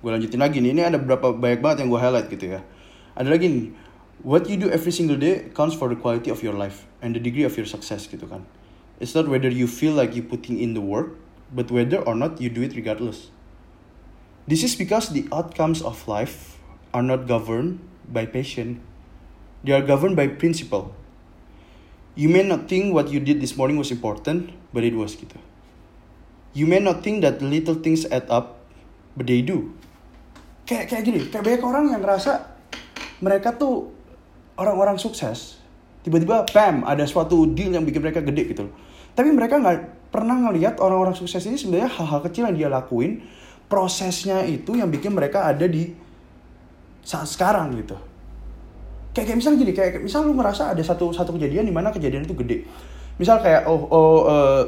Gue 0.00 0.16
lanjutin 0.16 0.40
lagi 0.40 0.64
nih, 0.64 0.72
ini 0.72 0.82
ada 0.82 0.96
berapa 0.96 1.36
banyak 1.36 1.60
banget 1.60 1.84
yang 1.84 1.92
gue 1.92 2.00
highlight 2.00 2.26
gitu 2.32 2.56
ya. 2.56 2.64
Ada 3.12 3.28
lagi 3.28 3.46
nih, 3.52 3.66
what 4.24 4.48
you 4.48 4.56
do 4.56 4.72
every 4.72 4.90
single 4.90 5.20
day 5.20 5.52
counts 5.52 5.76
for 5.76 5.92
the 5.92 5.98
quality 5.98 6.32
of 6.32 6.40
your 6.40 6.56
life 6.56 6.88
and 7.04 7.12
the 7.12 7.20
degree 7.20 7.44
of 7.44 7.52
your 7.60 7.68
success 7.68 8.08
gitu 8.08 8.24
kan. 8.24 8.48
It's 8.96 9.12
not 9.12 9.28
whether 9.28 9.52
you 9.52 9.68
feel 9.68 9.92
like 9.92 10.16
you 10.16 10.24
putting 10.24 10.56
in 10.56 10.72
the 10.72 10.80
work, 10.80 11.20
but 11.52 11.68
whether 11.68 12.00
or 12.00 12.16
not 12.16 12.40
you 12.40 12.48
do 12.48 12.64
it 12.64 12.72
regardless. 12.72 13.28
This 14.48 14.64
is 14.64 14.72
because 14.72 15.12
the 15.12 15.28
outcomes 15.30 15.84
of 15.84 16.00
life 16.08 16.51
are 16.92 17.02
not 17.02 17.26
governed 17.26 17.80
by 18.08 18.28
passion. 18.28 18.80
They 19.64 19.72
are 19.72 19.84
governed 19.84 20.14
by 20.14 20.28
principle. 20.28 20.92
You 22.12 22.28
may 22.28 22.44
not 22.44 22.68
think 22.68 22.92
what 22.92 23.08
you 23.08 23.24
did 23.24 23.40
this 23.40 23.56
morning 23.56 23.80
was 23.80 23.88
important, 23.88 24.52
but 24.76 24.84
it 24.84 24.92
was 24.92 25.16
gitu. 25.16 25.40
You 26.52 26.68
may 26.68 26.84
not 26.84 27.00
think 27.00 27.24
that 27.24 27.40
little 27.40 27.80
things 27.80 28.04
add 28.12 28.28
up, 28.28 28.60
but 29.16 29.24
they 29.24 29.40
do. 29.40 29.72
Kayak 30.68 30.92
kayak 30.92 31.02
gini, 31.08 31.20
kayak 31.32 31.44
banyak 31.48 31.62
orang 31.64 31.84
yang 31.88 32.00
ngerasa 32.04 32.44
mereka 33.24 33.56
tuh 33.56 33.88
orang-orang 34.60 35.00
sukses. 35.00 35.56
Tiba-tiba, 36.04 36.44
bam, 36.52 36.84
ada 36.84 37.08
suatu 37.08 37.48
deal 37.48 37.72
yang 37.72 37.88
bikin 37.88 38.04
mereka 38.04 38.20
gede 38.20 38.52
gitu. 38.52 38.68
Tapi 39.16 39.32
mereka 39.32 39.56
nggak 39.56 40.12
pernah 40.12 40.36
ngelihat 40.36 40.76
orang-orang 40.82 41.16
sukses 41.16 41.40
ini 41.48 41.56
sebenarnya 41.56 41.88
hal-hal 41.88 42.20
kecil 42.20 42.44
yang 42.52 42.56
dia 42.58 42.68
lakuin, 42.68 43.24
prosesnya 43.72 44.44
itu 44.44 44.76
yang 44.76 44.92
bikin 44.92 45.16
mereka 45.16 45.48
ada 45.48 45.64
di 45.64 45.96
saat 47.02 47.28
sekarang 47.28 47.74
gitu. 47.78 47.98
Kayak 49.12 49.26
kayak 49.28 49.38
misal 49.38 49.52
gini 49.58 49.72
kayak 49.76 50.00
misal 50.00 50.24
lu 50.24 50.32
ngerasa 50.38 50.72
ada 50.72 50.80
satu 50.80 51.12
satu 51.12 51.36
kejadian 51.36 51.68
di 51.68 51.74
mana 51.74 51.92
kejadian 51.92 52.24
itu 52.24 52.32
gede. 52.38 52.64
Misal 53.20 53.42
kayak 53.44 53.68
oh 53.68 53.82
oh 53.92 54.18
uh, 54.24 54.62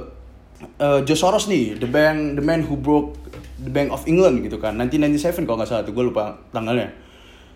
uh, 0.83 1.01
George 1.07 1.23
Soros 1.23 1.49
nih 1.49 1.81
the 1.81 1.89
bank 1.89 2.37
the 2.37 2.45
man 2.45 2.61
who 2.61 2.77
broke 2.77 3.17
the 3.65 3.73
Bank 3.73 3.89
of 3.95 4.05
England 4.05 4.45
gitu 4.45 4.61
kan. 4.61 4.77
1997 4.77 5.49
kalau 5.49 5.57
nggak 5.63 5.71
salah 5.71 5.83
tuh 5.87 5.97
gue 5.97 6.05
lupa 6.05 6.37
tanggalnya. 6.53 6.93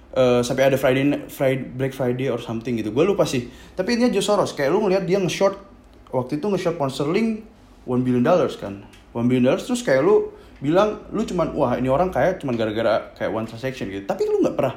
Uh, 0.09 0.41
sampai 0.41 0.73
ada 0.73 0.81
Friday 0.81 1.29
Friday 1.29 1.69
Black 1.69 1.93
Friday 1.93 2.33
or 2.33 2.41
something 2.41 2.81
gitu. 2.81 2.95
Gue 2.95 3.05
lupa 3.05 3.29
sih. 3.29 3.53
Tapi 3.77 3.99
intinya 3.99 4.09
George 4.09 4.25
Soros 4.25 4.57
kayak 4.57 4.73
lu 4.73 4.81
ngeliat 4.89 5.05
dia 5.05 5.21
nge-short 5.21 5.61
waktu 6.09 6.41
itu 6.41 6.47
nge-short 6.49 6.81
pound 6.81 6.95
sterling 6.95 7.45
one 7.85 8.01
billion 8.01 8.25
dollars 8.25 8.57
kan. 8.57 8.89
One 9.13 9.29
billion 9.29 9.53
dollars 9.53 9.69
terus 9.69 9.85
kayak 9.85 10.01
lu 10.01 10.33
bilang 10.59 11.07
lu 11.15 11.23
cuman 11.23 11.55
wah 11.55 11.79
ini 11.79 11.87
orang 11.87 12.11
kayak 12.11 12.43
cuman 12.43 12.59
gara-gara 12.59 13.15
kayak 13.15 13.31
one 13.31 13.47
transaction 13.47 13.87
gitu. 13.91 14.05
Tapi 14.07 14.27
lu 14.27 14.43
nggak 14.43 14.57
pernah 14.59 14.75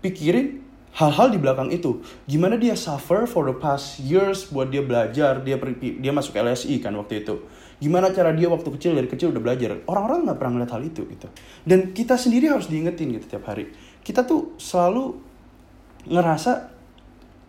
pikirin 0.00 0.64
hal-hal 0.94 1.28
di 1.28 1.38
belakang 1.38 1.68
itu. 1.74 2.00
Gimana 2.24 2.56
dia 2.56 2.78
suffer 2.78 3.26
for 3.26 3.44
the 3.44 3.56
past 3.56 4.00
years 4.00 4.48
buat 4.48 4.70
dia 4.70 4.80
belajar 4.80 5.42
dia 5.42 5.56
dia 5.78 6.12
masuk 6.14 6.38
LSI 6.38 6.80
kan 6.80 6.94
waktu 6.96 7.26
itu. 7.26 7.44
Gimana 7.82 8.14
cara 8.14 8.32
dia 8.32 8.48
waktu 8.48 8.68
kecil 8.70 8.96
dari 8.96 9.10
kecil 9.10 9.34
udah 9.34 9.42
belajar. 9.42 9.82
Orang-orang 9.84 10.24
nggak 10.24 10.38
pernah 10.40 10.52
ngeliat 10.56 10.72
hal 10.72 10.82
itu 10.86 11.02
gitu. 11.04 11.28
Dan 11.66 11.92
kita 11.92 12.16
sendiri 12.16 12.48
harus 12.48 12.70
diingetin 12.70 13.12
gitu 13.18 13.36
tiap 13.36 13.44
hari. 13.50 13.74
Kita 14.00 14.24
tuh 14.24 14.56
selalu 14.56 15.20
ngerasa 16.08 16.72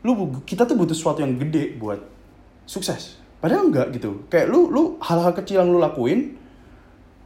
lu 0.06 0.44
kita 0.46 0.68
tuh 0.70 0.76
butuh 0.78 0.96
sesuatu 0.98 1.22
yang 1.22 1.38
gede 1.38 1.78
buat 1.78 2.02
sukses. 2.66 3.22
Padahal 3.40 3.70
enggak 3.70 3.94
gitu. 3.94 4.26
Kayak 4.28 4.50
lu 4.50 4.74
lu 4.74 4.84
hal-hal 5.00 5.32
kecil 5.38 5.62
yang 5.62 5.70
lu 5.70 5.78
lakuin 5.78 6.34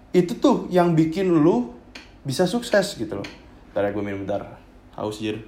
itu 0.09 0.33
tuh 0.41 0.65
yang 0.73 0.97
bikin 0.97 1.29
lu 1.29 1.73
bisa 2.25 2.49
sukses 2.49 2.97
gitu 2.97 3.21
loh. 3.21 3.27
Ntar 3.73 3.89
ya 3.89 3.91
gue 3.93 4.03
minum 4.03 4.25
bentar. 4.25 4.57
Haus 4.97 5.21
jir. 5.21 5.45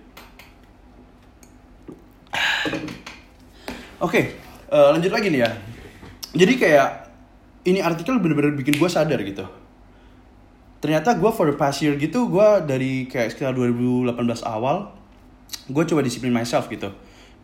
Oke, 4.01 4.17
okay, 4.17 4.23
uh, 4.73 4.89
eh, 4.89 4.89
lanjut 4.97 5.11
lagi 5.13 5.27
nih 5.29 5.41
ya. 5.45 5.49
Jadi 6.31 6.53
kayak 6.57 6.89
ini 7.69 7.83
artikel 7.83 8.17
bener-bener 8.17 8.57
bikin 8.57 8.77
gue 8.77 8.89
sadar 8.89 9.21
gitu. 9.21 9.45
Ternyata 10.81 11.13
gue 11.13 11.29
for 11.29 11.45
the 11.45 11.57
past 11.57 11.85
year 11.85 11.93
gitu, 12.01 12.25
gue 12.25 12.47
dari 12.65 13.05
kayak 13.05 13.37
sekitar 13.37 13.53
2018 13.53 14.17
awal, 14.41 14.89
gue 15.69 15.83
coba 15.85 16.01
disiplin 16.01 16.33
myself 16.33 16.65
gitu. 16.73 16.89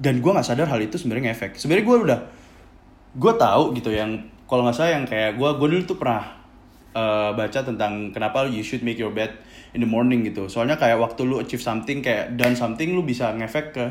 Dan 0.02 0.22
gue 0.22 0.32
nggak 0.34 0.46
sadar 0.46 0.66
hal 0.70 0.82
itu 0.82 0.98
sebenarnya 0.98 1.34
ngefek. 1.34 1.62
Sebenarnya 1.62 1.86
gue 1.86 1.98
udah, 2.10 2.20
gue 3.14 3.34
tahu 3.38 3.64
gitu 3.78 3.94
yang 3.94 4.26
kalau 4.50 4.66
nggak 4.66 4.78
salah 4.78 4.98
yang 4.98 5.06
kayak 5.06 5.38
gue, 5.38 5.50
gue 5.62 5.68
dulu 5.78 5.84
tuh 5.86 5.98
pernah 6.02 6.37
uh, 6.98 7.30
baca 7.38 7.60
tentang 7.62 8.10
kenapa 8.10 8.50
you 8.50 8.66
should 8.66 8.82
make 8.82 8.98
your 8.98 9.14
bed 9.14 9.38
in 9.78 9.86
the 9.86 9.90
morning 9.90 10.26
gitu. 10.26 10.50
Soalnya 10.50 10.82
kayak 10.82 10.98
waktu 10.98 11.22
lu 11.30 11.38
achieve 11.38 11.62
something 11.62 12.02
kayak 12.02 12.34
done 12.34 12.58
something 12.58 12.98
lu 12.98 13.06
bisa 13.06 13.30
ngefek 13.38 13.78
ke 13.78 13.86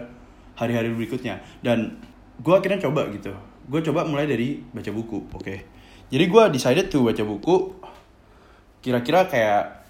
hari-hari 0.59 0.91
berikutnya. 0.91 1.39
Dan 1.63 2.03
gue 2.43 2.55
akhirnya 2.55 2.83
coba 2.83 3.07
gitu. 3.15 3.31
Gue 3.71 3.81
coba 3.87 4.03
mulai 4.07 4.27
dari 4.27 4.59
baca 4.75 4.91
buku, 4.91 5.31
oke. 5.31 5.43
Okay. 5.43 5.59
Jadi 6.11 6.25
gue 6.27 6.43
decided 6.55 6.87
to 6.91 7.03
baca 7.03 7.23
buku 7.23 7.57
kira-kira 8.83 9.27
kayak 9.27 9.83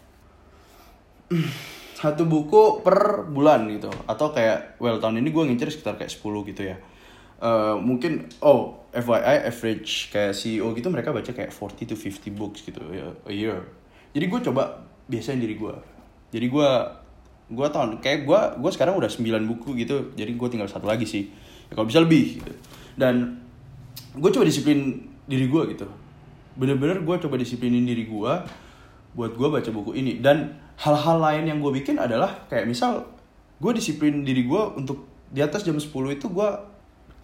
satu 2.00 2.24
buku 2.24 2.80
per 2.80 3.28
bulan 3.28 3.68
gitu 3.68 3.92
atau 4.08 4.32
kayak 4.32 4.80
well 4.80 4.96
tahun 4.96 5.20
ini 5.20 5.28
gue 5.32 5.42
ngincer 5.48 5.68
sekitar 5.72 6.00
kayak 6.00 6.12
10 6.12 6.48
gitu 6.52 6.62
ya 6.64 6.76
uh, 7.40 7.76
mungkin 7.80 8.28
oh 8.40 8.86
FYI 8.96 9.52
average 9.52 10.08
kayak 10.08 10.32
CEO 10.32 10.72
gitu 10.72 10.88
mereka 10.88 11.12
baca 11.12 11.28
kayak 11.28 11.52
40 11.52 11.92
to 11.92 11.96
50 11.96 12.32
books 12.32 12.64
gitu 12.64 12.80
ya 12.92 13.12
a 13.28 13.32
year. 13.32 13.60
Jadi 14.16 14.24
gue 14.32 14.40
coba 14.48 14.80
biasain 15.04 15.36
diri 15.36 15.60
gue. 15.60 15.74
Jadi 16.32 16.46
gue 16.48 16.70
gue 17.46 17.68
tahun 17.70 18.00
kayak 18.00 18.24
gue 18.24 18.40
gue 18.58 18.70
sekarang 18.72 18.96
udah 18.96 19.10
9 19.12 19.20
buku 19.52 19.76
gitu. 19.84 20.16
Jadi 20.16 20.32
gue 20.32 20.48
tinggal 20.48 20.68
satu 20.68 20.88
lagi 20.88 21.04
sih. 21.04 21.28
Ya, 21.68 21.76
kalau 21.76 21.86
bisa 21.86 22.00
lebih 22.00 22.40
gitu. 22.40 22.52
Dan 22.96 23.44
gue 24.16 24.30
coba 24.32 24.44
disiplin 24.48 25.04
diri 25.28 25.44
gue 25.44 25.62
gitu. 25.76 25.86
Bener-bener 26.56 27.04
gue 27.04 27.16
coba 27.20 27.36
disiplinin 27.36 27.84
diri 27.84 28.08
gue 28.08 28.32
buat 29.12 29.32
gue 29.36 29.48
baca 29.52 29.68
buku 29.68 29.92
ini. 29.92 30.24
Dan 30.24 30.56
hal-hal 30.80 31.20
lain 31.20 31.44
yang 31.52 31.58
gue 31.60 31.72
bikin 31.76 32.00
adalah 32.00 32.48
kayak 32.48 32.64
misal 32.64 33.04
gue 33.60 33.72
disiplin 33.76 34.24
diri 34.24 34.48
gue 34.48 34.62
untuk 34.76 35.04
di 35.28 35.44
atas 35.44 35.64
jam 35.68 35.76
10 35.76 35.92
itu 36.16 36.26
gue 36.32 36.48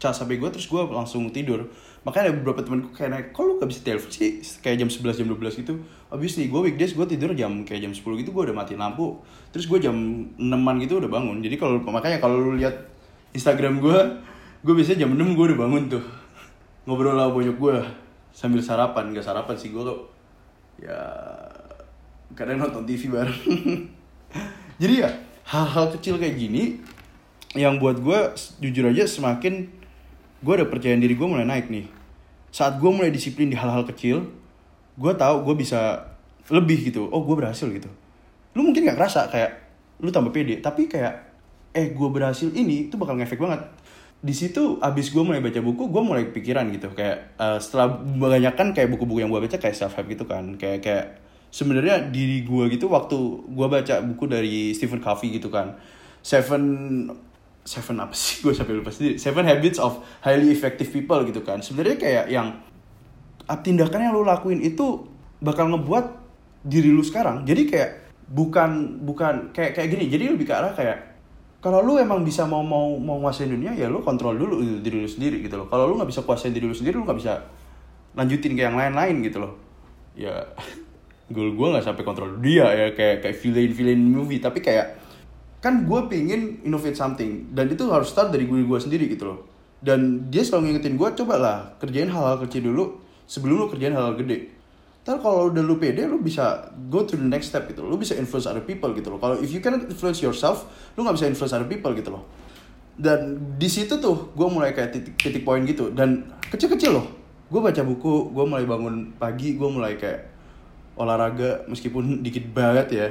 cas 0.03 0.19
sampai 0.19 0.43
gue 0.43 0.51
terus 0.51 0.67
gue 0.67 0.83
langsung 0.91 1.31
tidur. 1.31 1.71
Makanya 2.03 2.35
ada 2.35 2.35
beberapa 2.35 2.67
temen 2.67 2.83
gue 2.83 2.91
kayak 2.91 3.11
naik 3.15 3.27
kok 3.31 3.47
lu 3.47 3.63
gak 3.63 3.71
bisa 3.71 3.87
telepon 3.87 4.11
sih? 4.11 4.43
Kayak 4.59 4.83
jam 4.83 4.89
11 4.91 5.23
jam 5.23 5.27
12 5.31 5.63
gitu. 5.63 5.75
Abis 6.11 6.43
nih 6.43 6.51
gue 6.51 6.61
weekdays 6.67 6.99
gue 6.99 7.07
tidur 7.07 7.31
jam 7.39 7.63
kayak 7.63 7.87
jam 7.87 7.95
10 7.95 8.03
gitu 8.03 8.35
gue 8.35 8.43
udah 8.51 8.57
mati 8.59 8.75
lampu. 8.75 9.23
Terus 9.55 9.71
gue 9.71 9.79
jam 9.79 9.95
6 9.95 10.83
gitu 10.83 10.99
udah 10.99 11.07
bangun. 11.07 11.39
Jadi 11.39 11.55
kalau 11.55 11.79
makanya 11.79 12.19
kalau 12.19 12.43
lu 12.43 12.59
lihat 12.59 12.75
Instagram 13.31 13.79
gue 13.79 13.99
gue 14.67 14.75
biasanya 14.75 15.07
jam 15.07 15.15
6 15.15 15.39
gue 15.39 15.45
udah 15.55 15.59
bangun 15.63 15.83
tuh. 15.87 16.05
Ngobrol 16.91 17.15
sama 17.15 17.31
bonyok 17.31 17.57
gue 17.63 17.75
sambil 18.35 18.59
sarapan. 18.59 19.15
Gak 19.15 19.23
sarapan 19.23 19.55
sih 19.55 19.71
gue 19.71 19.83
kok 19.87 20.01
ya 20.83 20.99
kadang 22.35 22.59
nonton 22.59 22.83
TV 22.83 23.07
bareng. 23.07 23.39
Jadi 24.83 24.95
ya 24.99 25.11
hal-hal 25.47 25.95
kecil 25.95 26.19
kayak 26.19 26.35
gini 26.35 26.83
yang 27.55 27.77
buat 27.79 28.01
gue 28.01 28.19
jujur 28.59 28.89
aja 28.89 29.05
semakin 29.05 29.82
gue 30.43 30.53
ada 30.59 30.67
percaya 30.67 30.99
diri 30.99 31.15
gue 31.15 31.29
mulai 31.29 31.47
naik 31.47 31.71
nih. 31.71 31.87
Saat 32.53 32.83
gue 32.83 32.91
mulai 32.91 33.15
disiplin 33.15 33.49
di 33.49 33.57
hal-hal 33.57 33.87
kecil 33.87 34.27
gue 34.99 35.13
tahu 35.17 35.47
gue 35.47 35.55
bisa 35.57 36.11
lebih 36.51 36.93
gitu. 36.93 37.09
Oh 37.09 37.23
gue 37.23 37.39
berhasil 37.39 37.71
gitu. 37.71 37.89
Lu 38.53 38.67
mungkin 38.67 38.85
gak 38.85 38.99
kerasa 38.99 39.31
kayak 39.31 39.63
lu 40.03 40.11
tambah 40.11 40.35
pede 40.35 40.59
tapi 40.59 40.91
kayak 40.91 41.31
eh 41.73 41.95
gue 41.95 42.09
berhasil 42.11 42.51
ini 42.53 42.91
itu 42.91 42.99
bakal 42.99 43.17
ngefek 43.17 43.39
banget. 43.39 43.63
Di 44.23 44.35
situ 44.35 44.79
abis 44.83 45.11
gue 45.11 45.23
mulai 45.23 45.41
baca 45.41 45.63
buku 45.63 45.89
gue 45.89 46.03
mulai 46.03 46.29
pikiran 46.29 46.69
gitu. 46.75 46.91
Kayak 46.93 47.39
uh, 47.39 47.57
setelah 47.63 48.03
kan 48.53 48.75
kayak 48.75 48.91
buku-buku 48.93 49.23
yang 49.23 49.31
gue 49.31 49.41
baca 49.41 49.57
kayak 49.57 49.79
self 49.79 49.95
help 49.95 50.11
gitu 50.11 50.27
kan. 50.27 50.59
Kayak 50.59 50.79
kayak 50.83 51.05
sebenarnya 51.55 52.11
diri 52.11 52.43
gue 52.43 52.65
gitu 52.75 52.91
waktu 52.91 53.17
gue 53.47 53.67
baca 53.71 53.95
buku 54.03 54.25
dari 54.27 54.75
Stephen 54.75 54.99
Covey 54.99 55.39
gitu 55.39 55.49
kan. 55.49 55.79
Seven 56.23 56.63
Seven 57.63 57.97
apa 58.03 58.15
sih? 58.15 58.39
Gue 58.43 58.55
sampai 58.55 58.75
lupa 58.75 58.91
sendiri. 58.91 59.17
Seven 59.19 59.47
Habits 59.47 59.79
of 59.79 60.03
Highly 60.27 60.51
Effective 60.51 60.91
People 60.91 61.23
gitu 61.27 61.47
kan. 61.47 61.63
Sebenarnya 61.63 61.97
kayak 61.99 62.25
yang 62.31 62.59
ah, 63.47 63.59
tindakan 63.59 64.11
yang 64.11 64.13
lo 64.15 64.27
lakuin 64.27 64.63
itu 64.63 65.07
bakal 65.43 65.71
ngebuat 65.71 66.23
diri 66.63 66.91
lu 66.91 67.03
sekarang. 67.03 67.43
Jadi 67.43 67.63
kayak 67.67 67.91
bukan 68.31 69.03
bukan 69.03 69.51
kayak 69.51 69.75
kayak 69.75 69.89
gini. 69.91 70.05
Jadi 70.11 70.25
lebih 70.31 70.47
ke 70.47 70.55
arah 70.55 70.73
kayak 70.73 71.13
kalau 71.63 71.79
lu 71.79 71.95
emang 71.99 72.27
bisa 72.27 72.43
mau 72.43 72.63
mau 72.63 72.99
mau 72.99 73.23
nguasain 73.23 73.47
dunia 73.47 73.71
ya 73.79 73.87
lu 73.87 74.03
kontrol 74.03 74.35
dulu 74.35 74.59
diri 74.83 75.03
lu 75.03 75.11
sendiri 75.11 75.43
gitu 75.43 75.59
loh. 75.59 75.67
Kalau 75.71 75.87
lu 75.91 75.99
nggak 75.99 76.11
bisa 76.11 76.23
kuasain 76.27 76.55
diri 76.55 76.67
lu 76.67 76.75
sendiri 76.75 76.99
lu 76.99 77.07
nggak 77.07 77.19
bisa 77.19 77.43
lanjutin 78.19 78.59
ke 78.59 78.63
yang 78.67 78.75
lain-lain 78.79 79.23
gitu 79.23 79.43
loh. 79.43 79.55
Ya 80.15 80.43
gue 81.35 81.47
gue 81.55 81.67
nggak 81.71 81.87
sampai 81.87 82.03
kontrol 82.03 82.37
dia 82.43 82.67
ya 82.75 82.87
kayak 82.93 83.27
kayak 83.27 83.37
villain 83.39 83.71
villain 83.75 84.03
movie. 84.03 84.43
Tapi 84.43 84.59
kayak 84.59 85.02
kan 85.63 85.87
gue 85.87 86.01
pengen 86.11 86.59
innovate 86.67 86.99
something 86.99 87.55
dan 87.55 87.71
itu 87.71 87.87
harus 87.87 88.11
start 88.11 88.35
dari 88.35 88.51
gue 88.51 88.67
gue 88.67 88.79
sendiri 88.83 89.07
gitu 89.07 89.31
loh 89.31 89.39
dan 89.79 90.27
dia 90.29 90.43
selalu 90.43 90.75
ngingetin 90.75 90.99
gue 90.99 91.09
coba 91.23 91.35
lah 91.39 91.59
kerjain 91.79 92.11
hal-hal 92.11 92.43
kecil 92.43 92.75
dulu 92.75 92.99
sebelum 93.31 93.55
lu 93.63 93.67
kerjain 93.71 93.95
hal-hal 93.95 94.19
gede 94.19 94.63
Ntar 95.03 95.19
kalau 95.19 95.51
udah 95.51 95.67
lu 95.67 95.83
pede, 95.83 96.07
lu 96.07 96.23
bisa 96.23 96.71
go 96.87 97.03
to 97.03 97.19
the 97.19 97.27
next 97.27 97.51
step 97.51 97.67
gitu. 97.67 97.83
Lu 97.83 97.99
bisa 97.99 98.15
influence 98.15 98.47
other 98.47 98.63
people 98.63 98.95
gitu 98.95 99.11
loh. 99.11 99.19
Kalau 99.19 99.35
if 99.43 99.51
you 99.51 99.59
cannot 99.59 99.83
influence 99.91 100.23
yourself, 100.23 100.63
lu 100.95 101.03
nggak 101.03 101.19
bisa 101.19 101.27
influence 101.27 101.51
other 101.51 101.67
people 101.67 101.91
gitu 101.99 102.15
loh. 102.15 102.23
Dan 102.95 103.35
di 103.59 103.67
situ 103.67 103.99
tuh 103.99 104.31
gue 104.31 104.47
mulai 104.47 104.71
kayak 104.71 104.95
titik 104.95 105.19
titik 105.19 105.43
poin 105.43 105.67
gitu. 105.67 105.91
Dan 105.91 106.31
kecil-kecil 106.47 106.95
loh. 106.95 107.07
Gue 107.51 107.59
baca 107.59 107.83
buku, 107.83 108.31
gue 108.31 108.45
mulai 108.47 108.63
bangun 108.63 109.11
pagi, 109.19 109.59
gue 109.59 109.67
mulai 109.67 109.99
kayak 109.99 110.31
olahraga 110.95 111.67
meskipun 111.67 112.23
dikit 112.23 112.55
banget 112.55 112.87
ya. 112.95 113.09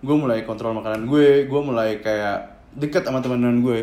Gue 0.00 0.16
mulai 0.16 0.48
kontrol 0.48 0.72
makanan 0.72 1.04
gue, 1.04 1.44
gue 1.44 1.60
mulai 1.60 2.00
kayak 2.00 2.60
deket 2.76 3.04
sama 3.04 3.20
teman-teman 3.20 3.60
gue. 3.60 3.78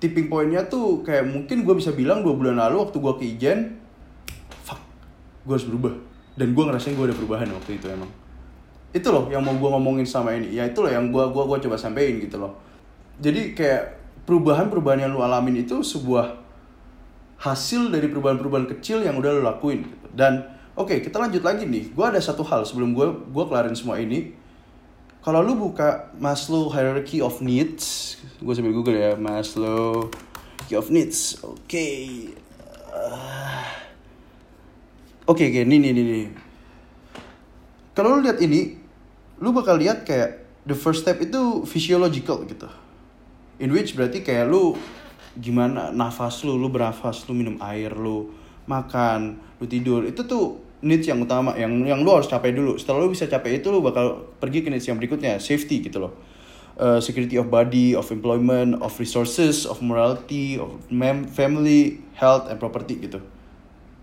Tipping 0.00 0.28
pointnya 0.28 0.68
tuh 0.68 1.00
kayak 1.00 1.24
mungkin 1.24 1.64
gue 1.64 1.74
bisa 1.76 1.96
bilang 1.96 2.20
dua 2.20 2.36
bulan 2.36 2.60
lalu 2.60 2.84
waktu 2.84 2.96
gue 3.00 3.14
ke 3.16 3.24
Ijen, 3.24 3.58
fuck, 4.64 4.80
gue 5.48 5.54
harus 5.56 5.64
berubah. 5.64 5.94
Dan 6.34 6.52
gue 6.52 6.64
ngerasain 6.66 6.92
gue 6.92 7.06
ada 7.08 7.16
perubahan 7.16 7.48
waktu 7.54 7.80
itu 7.80 7.86
emang. 7.88 8.10
Itu 8.92 9.10
loh 9.10 9.26
yang 9.32 9.42
mau 9.42 9.56
gue 9.56 9.70
ngomongin 9.70 10.04
sama 10.04 10.36
ini. 10.36 10.52
Ya 10.54 10.68
itu 10.68 10.84
loh 10.84 10.92
yang 10.92 11.08
gue 11.08 11.24
gua 11.32 11.48
gua 11.48 11.58
coba 11.58 11.74
sampein 11.74 12.20
gitu 12.20 12.38
loh. 12.38 12.54
Jadi 13.18 13.56
kayak 13.56 14.04
perubahan-perubahan 14.28 15.08
yang 15.08 15.10
lu 15.14 15.22
alamin 15.22 15.64
itu 15.64 15.80
sebuah 15.80 16.42
hasil 17.40 17.92
dari 17.92 18.08
perubahan-perubahan 18.08 18.66
kecil 18.76 19.04
yang 19.04 19.20
udah 19.20 19.30
lu 19.36 19.42
lakuin 19.44 19.84
gitu. 19.84 20.06
dan 20.16 20.48
oke 20.78 20.88
okay, 20.88 20.98
kita 21.04 21.20
lanjut 21.20 21.44
lagi 21.44 21.68
nih. 21.68 21.92
Gue 21.92 22.06
ada 22.08 22.18
satu 22.18 22.40
hal 22.46 22.64
sebelum 22.64 22.96
gue 22.96 23.06
gue 23.30 23.44
kelarin 23.46 23.76
semua 23.76 24.00
ini 24.00 24.32
kalau 25.24 25.40
lu 25.40 25.56
buka 25.56 26.12
Maslow 26.20 26.68
hierarchy 26.68 27.24
of 27.24 27.40
needs 27.40 28.20
gue 28.44 28.52
sambil 28.52 28.76
google 28.76 28.92
ya 28.92 29.16
Maslow 29.16 30.12
hierarchy 30.68 30.76
of 30.76 30.88
needs 30.92 31.40
oke. 31.40 31.64
Okay. 31.64 32.28
uh, 32.92 33.64
oke 35.24 35.40
okay, 35.40 35.48
oke 35.48 35.60
okay, 35.60 35.62
nih 35.64 35.78
nih 35.80 35.92
nih 35.96 36.04
nih. 36.04 36.26
Kalau 37.94 38.18
lu 38.18 38.26
lihat 38.26 38.40
ini 38.40 38.74
lu 39.38 39.52
bakal 39.52 39.76
lihat 39.76 40.08
kayak 40.08 40.44
the 40.64 40.74
first 40.74 41.04
step 41.04 41.20
itu 41.20 41.68
physiological 41.68 42.42
gitu. 42.48 42.68
In 43.60 43.70
which 43.70 43.94
berarti 43.94 44.24
kayak 44.24 44.48
lu 44.48 44.74
gimana 45.36 45.92
nafas 45.92 46.42
lu 46.42 46.56
lu 46.56 46.72
bernafas 46.72 47.28
lu 47.28 47.36
minum 47.36 47.60
air 47.60 47.92
lu 47.92 48.32
makan 48.64 49.38
lu 49.60 49.64
tidur. 49.68 50.02
Itu 50.08 50.24
tuh 50.24 50.63
needs 50.84 51.08
yang 51.08 51.24
utama 51.24 51.56
yang 51.56 51.72
yang 51.88 52.04
lu 52.04 52.12
harus 52.12 52.28
capai 52.28 52.52
dulu. 52.52 52.76
Setelah 52.76 53.08
lu 53.08 53.10
bisa 53.10 53.24
capai 53.24 53.58
itu 53.58 53.72
lu 53.72 53.80
bakal 53.80 54.28
pergi 54.36 54.60
ke 54.60 54.68
needs 54.68 54.84
yang 54.84 55.00
berikutnya 55.00 55.40
safety 55.40 55.80
gitu 55.80 56.04
loh. 56.04 56.12
Uh, 56.74 56.98
security 56.98 57.38
of 57.38 57.48
body 57.48 57.94
of 57.94 58.10
employment 58.10 58.76
of 58.82 58.92
resources 58.98 59.62
of 59.62 59.78
morality 59.78 60.58
of 60.58 60.74
family 61.32 62.02
health 62.18 62.50
and 62.52 62.60
property 62.60 63.00
gitu. 63.00 63.24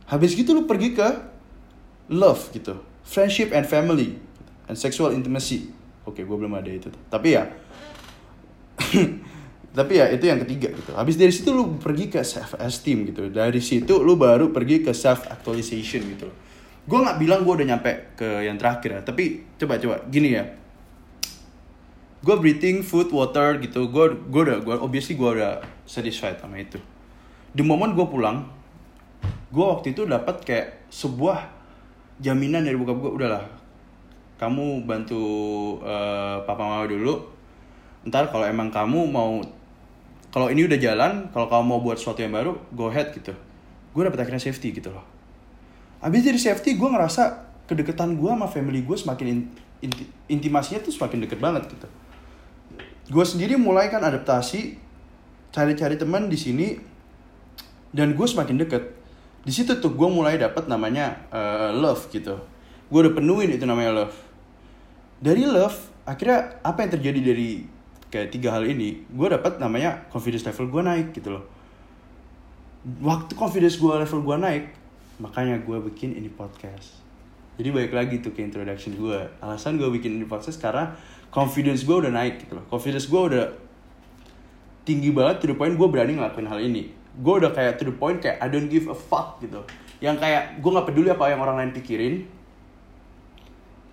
Habis 0.09 0.33
gitu 0.33 0.57
lu 0.57 0.65
pergi 0.65 0.97
ke 0.97 1.07
love 2.09 2.49
gitu. 2.51 2.81
Friendship 3.05 3.53
and 3.53 3.69
family 3.69 4.17
and 4.65 4.75
sexual 4.75 5.13
intimacy. 5.13 5.69
Oke 6.07 6.25
gue 6.25 6.37
belum 6.37 6.57
ada 6.57 6.71
itu. 6.71 6.89
Tapi 7.11 7.37
ya 7.37 7.43
tapi 9.77 9.93
ya 9.99 10.07
itu 10.09 10.25
yang 10.25 10.39
ketiga 10.41 10.71
gitu. 10.73 10.91
Habis 10.95 11.15
dari 11.19 11.31
situ 11.35 11.51
lu 11.51 11.77
pergi 11.77 12.07
ke 12.07 12.23
self 12.23 12.55
esteem 12.57 13.03
gitu. 13.11 13.27
Dari 13.27 13.59
situ 13.59 13.99
lu 13.99 14.15
baru 14.15 14.49
pergi 14.55 14.81
ke 14.81 14.95
self 14.95 15.27
actualization 15.27 16.07
gitu 16.07 16.31
gue 16.81 16.97
nggak 16.97 17.21
bilang 17.21 17.45
gue 17.45 17.53
udah 17.61 17.67
nyampe 17.75 18.17
ke 18.17 18.41
yang 18.41 18.57
terakhir 18.57 18.89
ya 18.97 19.01
tapi 19.05 19.45
coba 19.61 19.77
coba. 19.77 19.95
Gini 20.09 20.29
ya. 20.33 20.43
Gue 22.21 22.35
breathing 22.37 22.85
food 22.85 23.09
water 23.13 23.57
gitu 23.61 23.89
gue 23.89 24.05
gue 24.29 24.41
udah 24.49 24.57
gue 24.61 24.75
obviously 24.81 25.17
gue 25.17 25.29
udah 25.41 25.61
satisfied 25.85 26.41
sama 26.41 26.57
itu. 26.57 26.81
The 27.53 27.61
moment 27.61 27.93
gue 27.93 28.05
pulang 28.09 28.49
gue 29.51 29.65
waktu 29.65 29.93
itu 29.93 30.07
dapat 30.07 30.41
kayak 30.41 30.87
sebuah 30.89 31.51
jaminan 32.23 32.65
dari 32.65 32.77
bokap 32.77 32.97
gue 32.97 33.11
udahlah 33.21 33.45
kamu 34.41 34.89
bantu 34.89 35.21
uh, 35.85 36.41
papa 36.49 36.65
mama 36.65 36.89
dulu. 36.89 37.21
Ntar 38.09 38.33
kalau 38.33 38.49
emang 38.49 38.73
kamu 38.73 39.05
mau 39.05 39.37
kalau 40.33 40.49
ini 40.49 40.65
udah 40.65 40.79
jalan 40.81 41.29
kalau 41.29 41.45
kamu 41.45 41.63
mau 41.67 41.79
buat 41.85 42.01
sesuatu 42.01 42.25
yang 42.25 42.33
baru 42.33 42.57
go 42.73 42.89
ahead 42.89 43.13
gitu. 43.13 43.37
Gue 43.93 44.01
dapet 44.01 44.25
akhirnya 44.25 44.41
safety 44.41 44.73
gitu 44.73 44.89
loh 44.89 45.20
abis 46.01 46.21
dari 46.25 46.39
safety 46.41 46.75
gue 46.75 46.89
ngerasa 46.89 47.45
kedekatan 47.69 48.17
gue 48.17 48.27
sama 48.27 48.49
family 48.49 48.81
gue 48.81 48.97
semakin 48.97 49.27
in, 49.29 49.39
inti, 49.85 50.03
intimasinya 50.27 50.81
tuh 50.81 50.91
semakin 50.91 51.23
deket 51.23 51.39
banget 51.39 51.69
gitu. 51.69 51.87
Gue 53.07 53.25
sendiri 53.25 53.55
mulai 53.55 53.87
kan 53.93 54.01
adaptasi 54.01 54.75
cari-cari 55.53 55.95
teman 55.95 56.27
di 56.27 56.35
sini 56.35 56.67
dan 57.93 58.17
gue 58.17 58.27
semakin 58.27 58.59
deket. 58.65 58.97
Di 59.45 59.53
situ 59.53 59.77
tuh 59.77 59.93
gue 59.93 60.09
mulai 60.09 60.41
dapat 60.41 60.65
namanya 60.65 61.21
uh, 61.29 61.69
love 61.71 62.09
gitu. 62.09 62.41
Gue 62.89 62.99
udah 63.07 63.13
penuhin 63.13 63.53
itu 63.53 63.63
namanya 63.63 64.03
love. 64.03 64.15
Dari 65.21 65.45
love 65.45 65.77
akhirnya 66.03 66.59
apa 66.65 66.81
yang 66.81 66.91
terjadi 66.97 67.19
dari 67.21 67.49
kayak 68.11 68.33
tiga 68.33 68.57
hal 68.57 68.67
ini 68.67 69.05
gue 69.07 69.27
dapat 69.31 69.61
namanya 69.61 70.09
confidence 70.11 70.43
level 70.43 70.67
gue 70.67 70.81
naik 70.81 71.07
gitu 71.13 71.29
loh. 71.39 71.45
Waktu 73.05 73.37
confidence 73.37 73.77
gue 73.77 73.93
level 73.93 74.25
gue 74.25 74.37
naik 74.41 74.80
makanya 75.21 75.61
gue 75.61 75.77
bikin 75.93 76.17
ini 76.17 76.33
podcast. 76.33 76.97
Jadi 77.61 77.69
balik 77.69 77.93
lagi 77.93 78.25
tuh 78.25 78.33
ke 78.33 78.41
introduction 78.41 78.97
gue 78.97 79.21
alasan 79.37 79.77
gue 79.77 79.85
bikin 79.85 80.17
ini 80.17 80.25
podcast 80.25 80.57
karena 80.57 80.97
confidence 81.29 81.85
gue 81.85 81.93
udah 81.93 82.09
naik 82.09 82.41
gitu 82.41 82.57
loh. 82.57 82.65
Confidence 82.65 83.05
gue 83.05 83.21
udah 83.21 83.45
tinggi 84.81 85.13
banget 85.13 85.45
to 85.45 85.53
the 85.53 85.55
point 85.55 85.77
gue 85.77 85.85
berani 85.85 86.17
ngelakuin 86.17 86.49
hal 86.49 86.57
ini. 86.57 86.89
Gue 87.21 87.37
udah 87.37 87.53
kayak 87.53 87.77
to 87.77 87.85
the 87.85 87.93
point 87.93 88.17
kayak 88.17 88.41
I 88.41 88.49
don't 88.49 88.65
give 88.65 88.89
a 88.89 88.97
fuck 88.97 89.37
gitu. 89.45 89.61
Yang 90.01 90.25
kayak 90.25 90.43
gue 90.57 90.69
nggak 90.73 90.87
peduli 90.89 91.13
apa 91.13 91.29
yang 91.29 91.45
orang 91.45 91.61
lain 91.61 91.71
pikirin. 91.77 92.25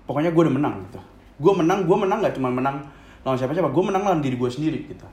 Pokoknya 0.08 0.32
gue 0.32 0.42
udah 0.48 0.54
menang 0.56 0.88
gitu. 0.88 1.00
Gue 1.36 1.52
menang 1.52 1.84
gue 1.84 1.96
menang 2.00 2.18
gak 2.24 2.34
cuma 2.40 2.48
menang 2.48 2.80
lawan 3.22 3.36
siapa 3.36 3.52
siapa 3.52 3.68
gue 3.68 3.84
menang 3.84 4.02
lawan 4.02 4.24
diri 4.24 4.40
gue 4.40 4.48
sendiri 4.48 4.88
gitu. 4.88 5.04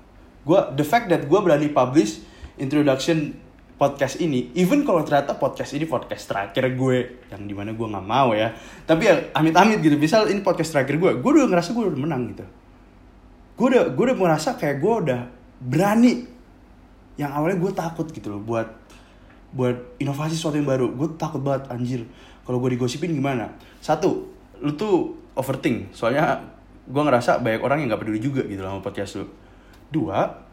Gue 0.48 0.64
the 0.80 0.86
fact 0.88 1.12
that 1.12 1.28
gue 1.28 1.40
berani 1.44 1.68
publish 1.76 2.24
introduction 2.56 3.36
podcast 3.76 4.24
ini 4.24 4.56
even 4.56 4.88
kalau 4.88 5.04
ternyata 5.04 5.36
podcast 5.36 5.76
ini 5.76 5.84
podcast 5.84 6.32
terakhir 6.32 6.72
gue 6.80 7.28
yang 7.28 7.44
di 7.44 7.52
mana 7.52 7.76
gue 7.76 7.88
nggak 7.88 8.08
mau 8.08 8.32
ya. 8.32 8.56
Tapi 8.88 9.04
ya 9.04 9.16
amit-amit 9.36 9.84
gitu. 9.84 10.00
Misal 10.00 10.32
ini 10.32 10.40
podcast 10.40 10.72
terakhir 10.72 10.96
gue 10.96 11.12
gue 11.20 11.32
udah 11.36 11.52
ngerasa 11.52 11.76
gue 11.76 11.84
udah 11.92 12.00
menang 12.00 12.32
gitu. 12.32 12.46
Gue 13.60 13.68
udah 13.76 13.84
gue 13.92 14.04
udah 14.12 14.18
merasa 14.18 14.56
kayak 14.56 14.80
gue 14.80 14.94
udah 15.08 15.22
berani. 15.60 16.24
Yang 17.20 17.32
awalnya 17.32 17.58
gue 17.60 17.72
takut 17.76 18.08
gitu 18.12 18.28
loh 18.32 18.42
buat 18.44 18.68
buat 19.56 20.00
inovasi 20.00 20.40
sesuatu 20.40 20.56
yang 20.56 20.68
baru. 20.68 20.96
Gue 20.96 21.08
takut 21.20 21.44
banget 21.44 21.68
anjir. 21.68 22.02
Kalau 22.48 22.64
gue 22.64 22.80
digosipin 22.80 23.12
gimana? 23.12 23.52
Satu 23.84 24.32
lu 24.64 24.72
tuh 24.80 25.20
overthink. 25.36 25.92
Soalnya 25.92 26.40
gue 26.88 27.02
ngerasa 27.04 27.44
banyak 27.44 27.60
orang 27.60 27.84
yang 27.84 27.92
nggak 27.92 28.08
peduli 28.08 28.24
juga 28.24 28.48
gitu 28.48 28.64
loh 28.64 28.80
sama 28.80 28.82
podcast 28.84 29.20
lu. 29.20 29.28
Dua 29.92 30.48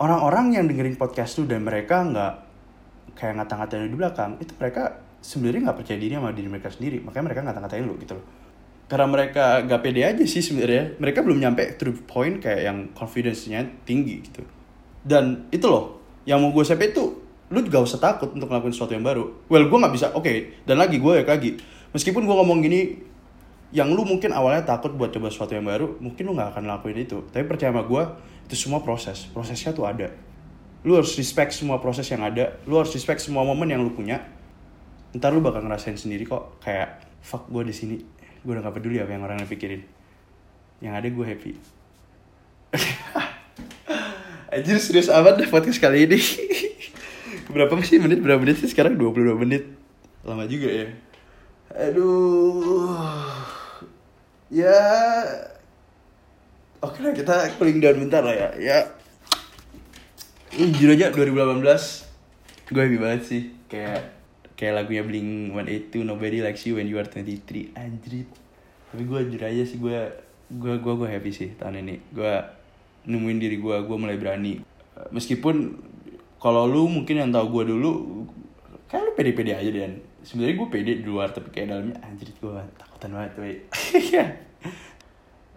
orang-orang 0.00 0.56
yang 0.56 0.64
dengerin 0.64 0.96
podcast 0.96 1.36
lu 1.36 1.44
dan 1.44 1.60
mereka 1.62 2.00
nggak 2.00 2.51
kayak 3.12 3.42
ngata-ngatain 3.42 3.90
di 3.90 3.98
belakang 3.98 4.40
itu 4.40 4.52
mereka 4.56 5.02
sebenarnya 5.22 5.70
nggak 5.70 5.78
percaya 5.78 5.98
diri 5.98 6.14
sama 6.18 6.30
diri 6.34 6.48
mereka 6.50 6.68
sendiri. 6.68 6.98
Makanya 7.00 7.24
mereka 7.30 7.40
ngata-ngatain 7.46 7.84
lu 7.86 7.94
gitu 8.02 8.14
loh. 8.18 8.26
Karena 8.92 9.08
mereka 9.08 9.64
gak 9.64 9.80
pede 9.80 10.04
aja 10.04 10.24
sih 10.28 10.44
sebenarnya. 10.44 11.00
Mereka 11.00 11.24
belum 11.24 11.40
nyampe 11.40 11.80
the 11.80 11.96
point 12.04 12.44
kayak 12.44 12.60
yang 12.60 12.78
confidence-nya 12.92 13.64
tinggi 13.88 14.20
gitu. 14.20 14.44
Dan 15.00 15.48
itu 15.48 15.64
loh 15.64 16.02
yang 16.28 16.44
mau 16.44 16.52
gue 16.52 16.60
sampai 16.60 16.92
itu 16.92 17.24
lu 17.52 17.60
juga 17.64 17.84
usah 17.84 18.00
takut 18.00 18.32
untuk 18.36 18.52
ngelakuin 18.52 18.76
sesuatu 18.76 18.92
yang 18.92 19.00
baru. 19.00 19.48
Well 19.48 19.64
gue 19.72 19.78
nggak 19.80 19.94
bisa 19.96 20.12
oke 20.12 20.28
okay. 20.28 20.60
dan 20.68 20.76
lagi 20.76 21.00
gue 21.00 21.12
ya 21.16 21.24
lagi. 21.24 21.56
Meskipun 21.96 22.28
gue 22.28 22.36
ngomong 22.36 22.60
gini 22.60 23.00
yang 23.72 23.88
lu 23.96 24.04
mungkin 24.04 24.36
awalnya 24.36 24.68
takut 24.68 24.92
buat 24.92 25.08
coba 25.08 25.32
sesuatu 25.32 25.56
yang 25.56 25.64
baru 25.64 25.96
mungkin 25.96 26.28
lu 26.28 26.36
nggak 26.36 26.52
akan 26.52 26.62
ngelakuin 26.68 26.98
itu. 27.00 27.24
Tapi 27.32 27.48
percaya 27.48 27.72
sama 27.72 27.88
gue 27.88 28.02
itu 28.44 28.54
semua 28.60 28.84
proses. 28.84 29.24
Prosesnya 29.32 29.72
tuh 29.72 29.88
ada 29.88 30.12
lu 30.82 30.98
harus 30.98 31.14
respect 31.14 31.54
semua 31.54 31.78
proses 31.78 32.06
yang 32.10 32.26
ada 32.26 32.58
lu 32.66 32.74
harus 32.74 32.90
respect 32.90 33.22
semua 33.22 33.46
momen 33.46 33.70
yang 33.70 33.82
lu 33.82 33.94
punya. 33.94 34.18
Ntar 35.14 35.30
lu 35.30 35.44
bakal 35.44 35.62
ngerasain 35.62 35.94
sendiri 35.94 36.26
kok 36.26 36.58
kayak 36.64 37.06
fuck 37.22 37.46
gue 37.46 37.62
di 37.62 37.74
sini. 37.74 37.96
Gue 38.42 38.58
udah 38.58 38.66
gak 38.66 38.82
peduli 38.82 38.98
apa 38.98 39.14
yang 39.14 39.22
orang 39.22 39.46
pikirin. 39.46 39.86
Yang 40.82 40.94
ada 40.98 41.08
gue 41.12 41.24
happy. 41.26 41.52
Anjir 44.52 44.76
serius 44.82 45.06
amat 45.12 45.38
deh 45.38 45.46
podcast 45.46 45.78
kali 45.78 46.10
ini. 46.10 46.18
Berapa 47.54 47.70
sih 47.84 48.02
menit? 48.02 48.18
Berapa 48.18 48.42
menit 48.42 48.58
sih? 48.58 48.68
Sekarang? 48.72 48.98
22 48.98 49.38
menit. 49.38 49.68
Lama 50.26 50.48
juga 50.50 50.66
ya. 50.72 50.88
Aduh. 51.70 53.30
Ya. 54.50 54.82
Oke 56.82 56.98
lah 56.98 57.14
kita 57.14 57.54
cooling 57.60 57.78
down 57.78 58.02
bentar 58.02 58.26
lah 58.26 58.34
ya. 58.34 58.48
Ya 58.58 58.78
Jujur 60.52 60.92
aja 60.92 61.08
2018 61.08 61.64
Gue 62.68 62.82
happy 62.84 62.98
banget 63.00 63.22
sih. 63.24 63.42
Kayak 63.72 64.12
Kayak 64.52 64.84
lagunya 64.84 65.00
Blink 65.00 65.48
182 65.56 66.04
Nobody 66.04 66.44
Likes 66.44 66.68
You 66.68 66.76
When 66.76 66.92
You 66.92 67.00
Are 67.00 67.08
23 67.08 67.72
Anjir 67.72 68.28
Tapi 68.92 69.02
gue 69.08 69.18
jujur 69.32 69.42
aja 69.48 69.64
sih 69.64 69.80
gue 69.80 69.96
Gue 70.52 70.74
gue 70.76 70.92
gue 70.92 71.08
happy 71.08 71.32
sih 71.32 71.56
tahun 71.56 71.80
ini. 71.80 72.04
Gue 72.12 72.36
nemuin 73.08 73.38
diri 73.40 73.56
gue 73.56 73.76
gue 73.80 73.96
mulai 73.96 74.20
berani. 74.20 74.60
Meskipun 75.08 75.80
kalau 76.36 76.68
lu 76.68 76.84
mungkin 76.84 77.24
yang 77.24 77.32
tahu 77.32 77.48
gue 77.56 77.72
dulu 77.72 77.90
kayak 78.92 79.08
lu 79.08 79.12
pede-pede 79.16 79.56
aja 79.56 79.72
dan. 79.72 80.04
Sebenarnya 80.20 80.54
gue 80.60 80.68
pede 80.68 80.92
di 81.00 81.06
luar 81.08 81.32
tapi 81.32 81.48
kayak 81.48 81.72
dalamnya 81.72 81.96
anjir 82.04 82.28
gue 82.28 82.52
takutan 82.76 83.10
banget 83.16 83.30
tuh 83.32 83.42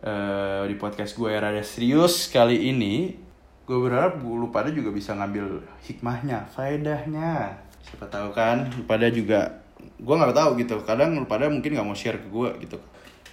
uh, 0.07 0.63
di 0.65 0.75
podcast 0.79 1.19
gue 1.19 1.29
yang 1.29 1.43
rada 1.43 1.61
serius 1.61 2.31
kali 2.31 2.71
ini 2.71 3.24
gue 3.65 3.77
berharap 3.81 4.21
lu 4.21 4.53
pada 4.53 4.69
juga 4.69 4.93
bisa 4.93 5.17
ngambil 5.17 5.65
hikmahnya 5.81 6.45
faedahnya. 6.53 7.49
Siapa 7.81 8.05
tahu 8.09 8.29
kan 8.29 8.69
lu 8.69 8.85
pada 8.85 9.09
juga 9.09 9.49
gue 9.81 10.15
nggak 10.15 10.37
tahu 10.37 10.49
gitu. 10.61 10.77
Kadang 10.85 11.17
lu 11.17 11.25
pada 11.25 11.49
mungkin 11.49 11.73
nggak 11.73 11.85
mau 11.85 11.97
share 11.97 12.21
ke 12.21 12.29
gue 12.29 12.49
gitu. 12.61 12.77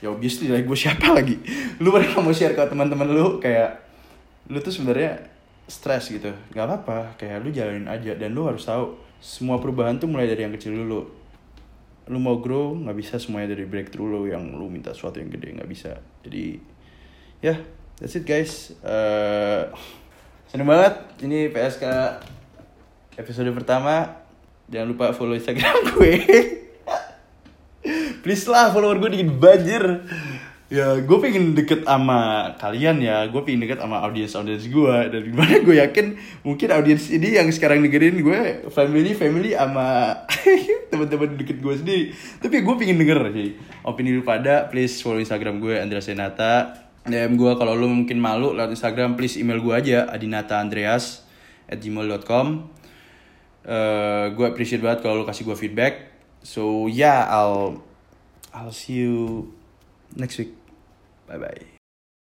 Ya 0.00 0.08
obviously 0.08 0.48
lah 0.48 0.64
gue 0.64 0.78
siapa 0.78 1.12
lagi? 1.16 1.36
Lu 1.84 1.92
pada 1.92 2.08
nggak 2.08 2.24
mau 2.24 2.32
share 2.32 2.56
ke 2.56 2.64
teman-teman 2.64 3.08
lu 3.12 3.38
kayak 3.44 3.76
lu 4.48 4.56
tuh 4.64 4.72
sebenarnya 4.72 5.20
stres 5.68 6.08
gitu. 6.08 6.32
Nggak 6.56 6.64
apa-apa 6.64 7.20
kayak 7.20 7.44
lu 7.44 7.52
jalanin 7.52 7.84
aja. 7.84 8.16
Dan 8.16 8.32
lu 8.32 8.48
harus 8.48 8.64
tahu 8.64 8.96
semua 9.20 9.60
perubahan 9.60 10.00
tuh 10.00 10.08
mulai 10.08 10.24
dari 10.24 10.48
yang 10.48 10.56
kecil 10.56 10.72
dulu. 10.72 11.12
Lu 12.08 12.18
mau 12.18 12.40
grow 12.40 12.72
nggak 12.72 12.96
bisa 12.96 13.14
semuanya 13.20 13.52
dari 13.52 13.68
breakthrough 13.68 14.08
lo 14.08 14.24
yang 14.24 14.56
lu 14.56 14.72
minta 14.72 14.96
sesuatu 14.96 15.20
yang 15.20 15.28
gede 15.28 15.60
nggak 15.60 15.68
bisa. 15.68 16.00
Jadi 16.24 16.56
ya 17.44 17.52
yeah, 17.52 17.58
that's 18.00 18.16
it 18.16 18.24
guys. 18.24 18.72
Uh, 18.80 19.68
seneng 20.52 20.68
banget. 20.68 20.94
Ini 21.24 21.48
PSK 21.48 21.84
episode 23.16 23.48
pertama. 23.56 24.20
Jangan 24.68 24.86
lupa 24.92 25.16
follow 25.16 25.32
instagram 25.32 25.80
gue. 25.96 26.12
Please 28.20 28.44
lah 28.52 28.68
follower 28.68 29.00
gue 29.00 29.16
dikit. 29.16 29.32
Banjir. 29.32 30.04
Ya 30.68 31.00
gue 31.00 31.18
pengen 31.24 31.56
deket 31.56 31.88
sama 31.88 32.52
kalian 32.60 33.00
ya. 33.00 33.24
Gue 33.32 33.40
pengen 33.48 33.64
deket 33.64 33.80
sama 33.80 34.04
audiens 34.04 34.36
audiens 34.36 34.68
gue. 34.68 34.96
Dan 35.08 35.32
gimana 35.32 35.56
gue 35.64 35.76
yakin 35.80 36.20
mungkin 36.44 36.68
audiens 36.68 37.08
ini 37.08 37.40
yang 37.40 37.48
sekarang 37.48 37.80
dengerin 37.80 38.20
gue 38.20 38.40
family 38.68 39.16
family 39.16 39.56
sama 39.56 40.20
teman-teman 40.92 41.32
deket 41.40 41.64
gue 41.64 41.74
sendiri. 41.80 42.04
Tapi 42.44 42.60
gue 42.60 42.74
pengen 42.76 43.00
denger 43.00 43.20
sih. 43.32 43.56
Opini 43.88 44.12
lu 44.12 44.20
pada 44.20 44.68
please 44.68 45.00
follow 45.00 45.16
instagram 45.16 45.64
gue 45.64 45.80
Andrea 45.80 46.04
Senata 46.04 46.91
DM 47.02 47.34
gue 47.34 47.52
kalau 47.58 47.74
lu 47.74 47.90
mungkin 47.90 48.22
malu 48.22 48.54
lewat 48.54 48.70
Instagram 48.74 49.18
please 49.18 49.34
email 49.34 49.58
gue 49.58 49.74
aja 49.74 50.06
adinata 50.06 50.62
andreas 50.62 51.26
at 51.66 51.82
gmail.com 51.82 52.46
uh, 53.66 54.26
gue 54.34 54.46
appreciate 54.46 54.82
banget 54.82 55.02
kalau 55.02 55.22
lu 55.22 55.24
kasih 55.26 55.46
gue 55.46 55.56
feedback. 55.58 55.94
So 56.42 56.90
yeah 56.90 57.26
I'll 57.30 57.82
I'll 58.50 58.74
see 58.74 59.02
you 59.06 59.50
next 60.18 60.38
week. 60.38 60.54
Bye 61.26 61.38
bye. 61.38 61.71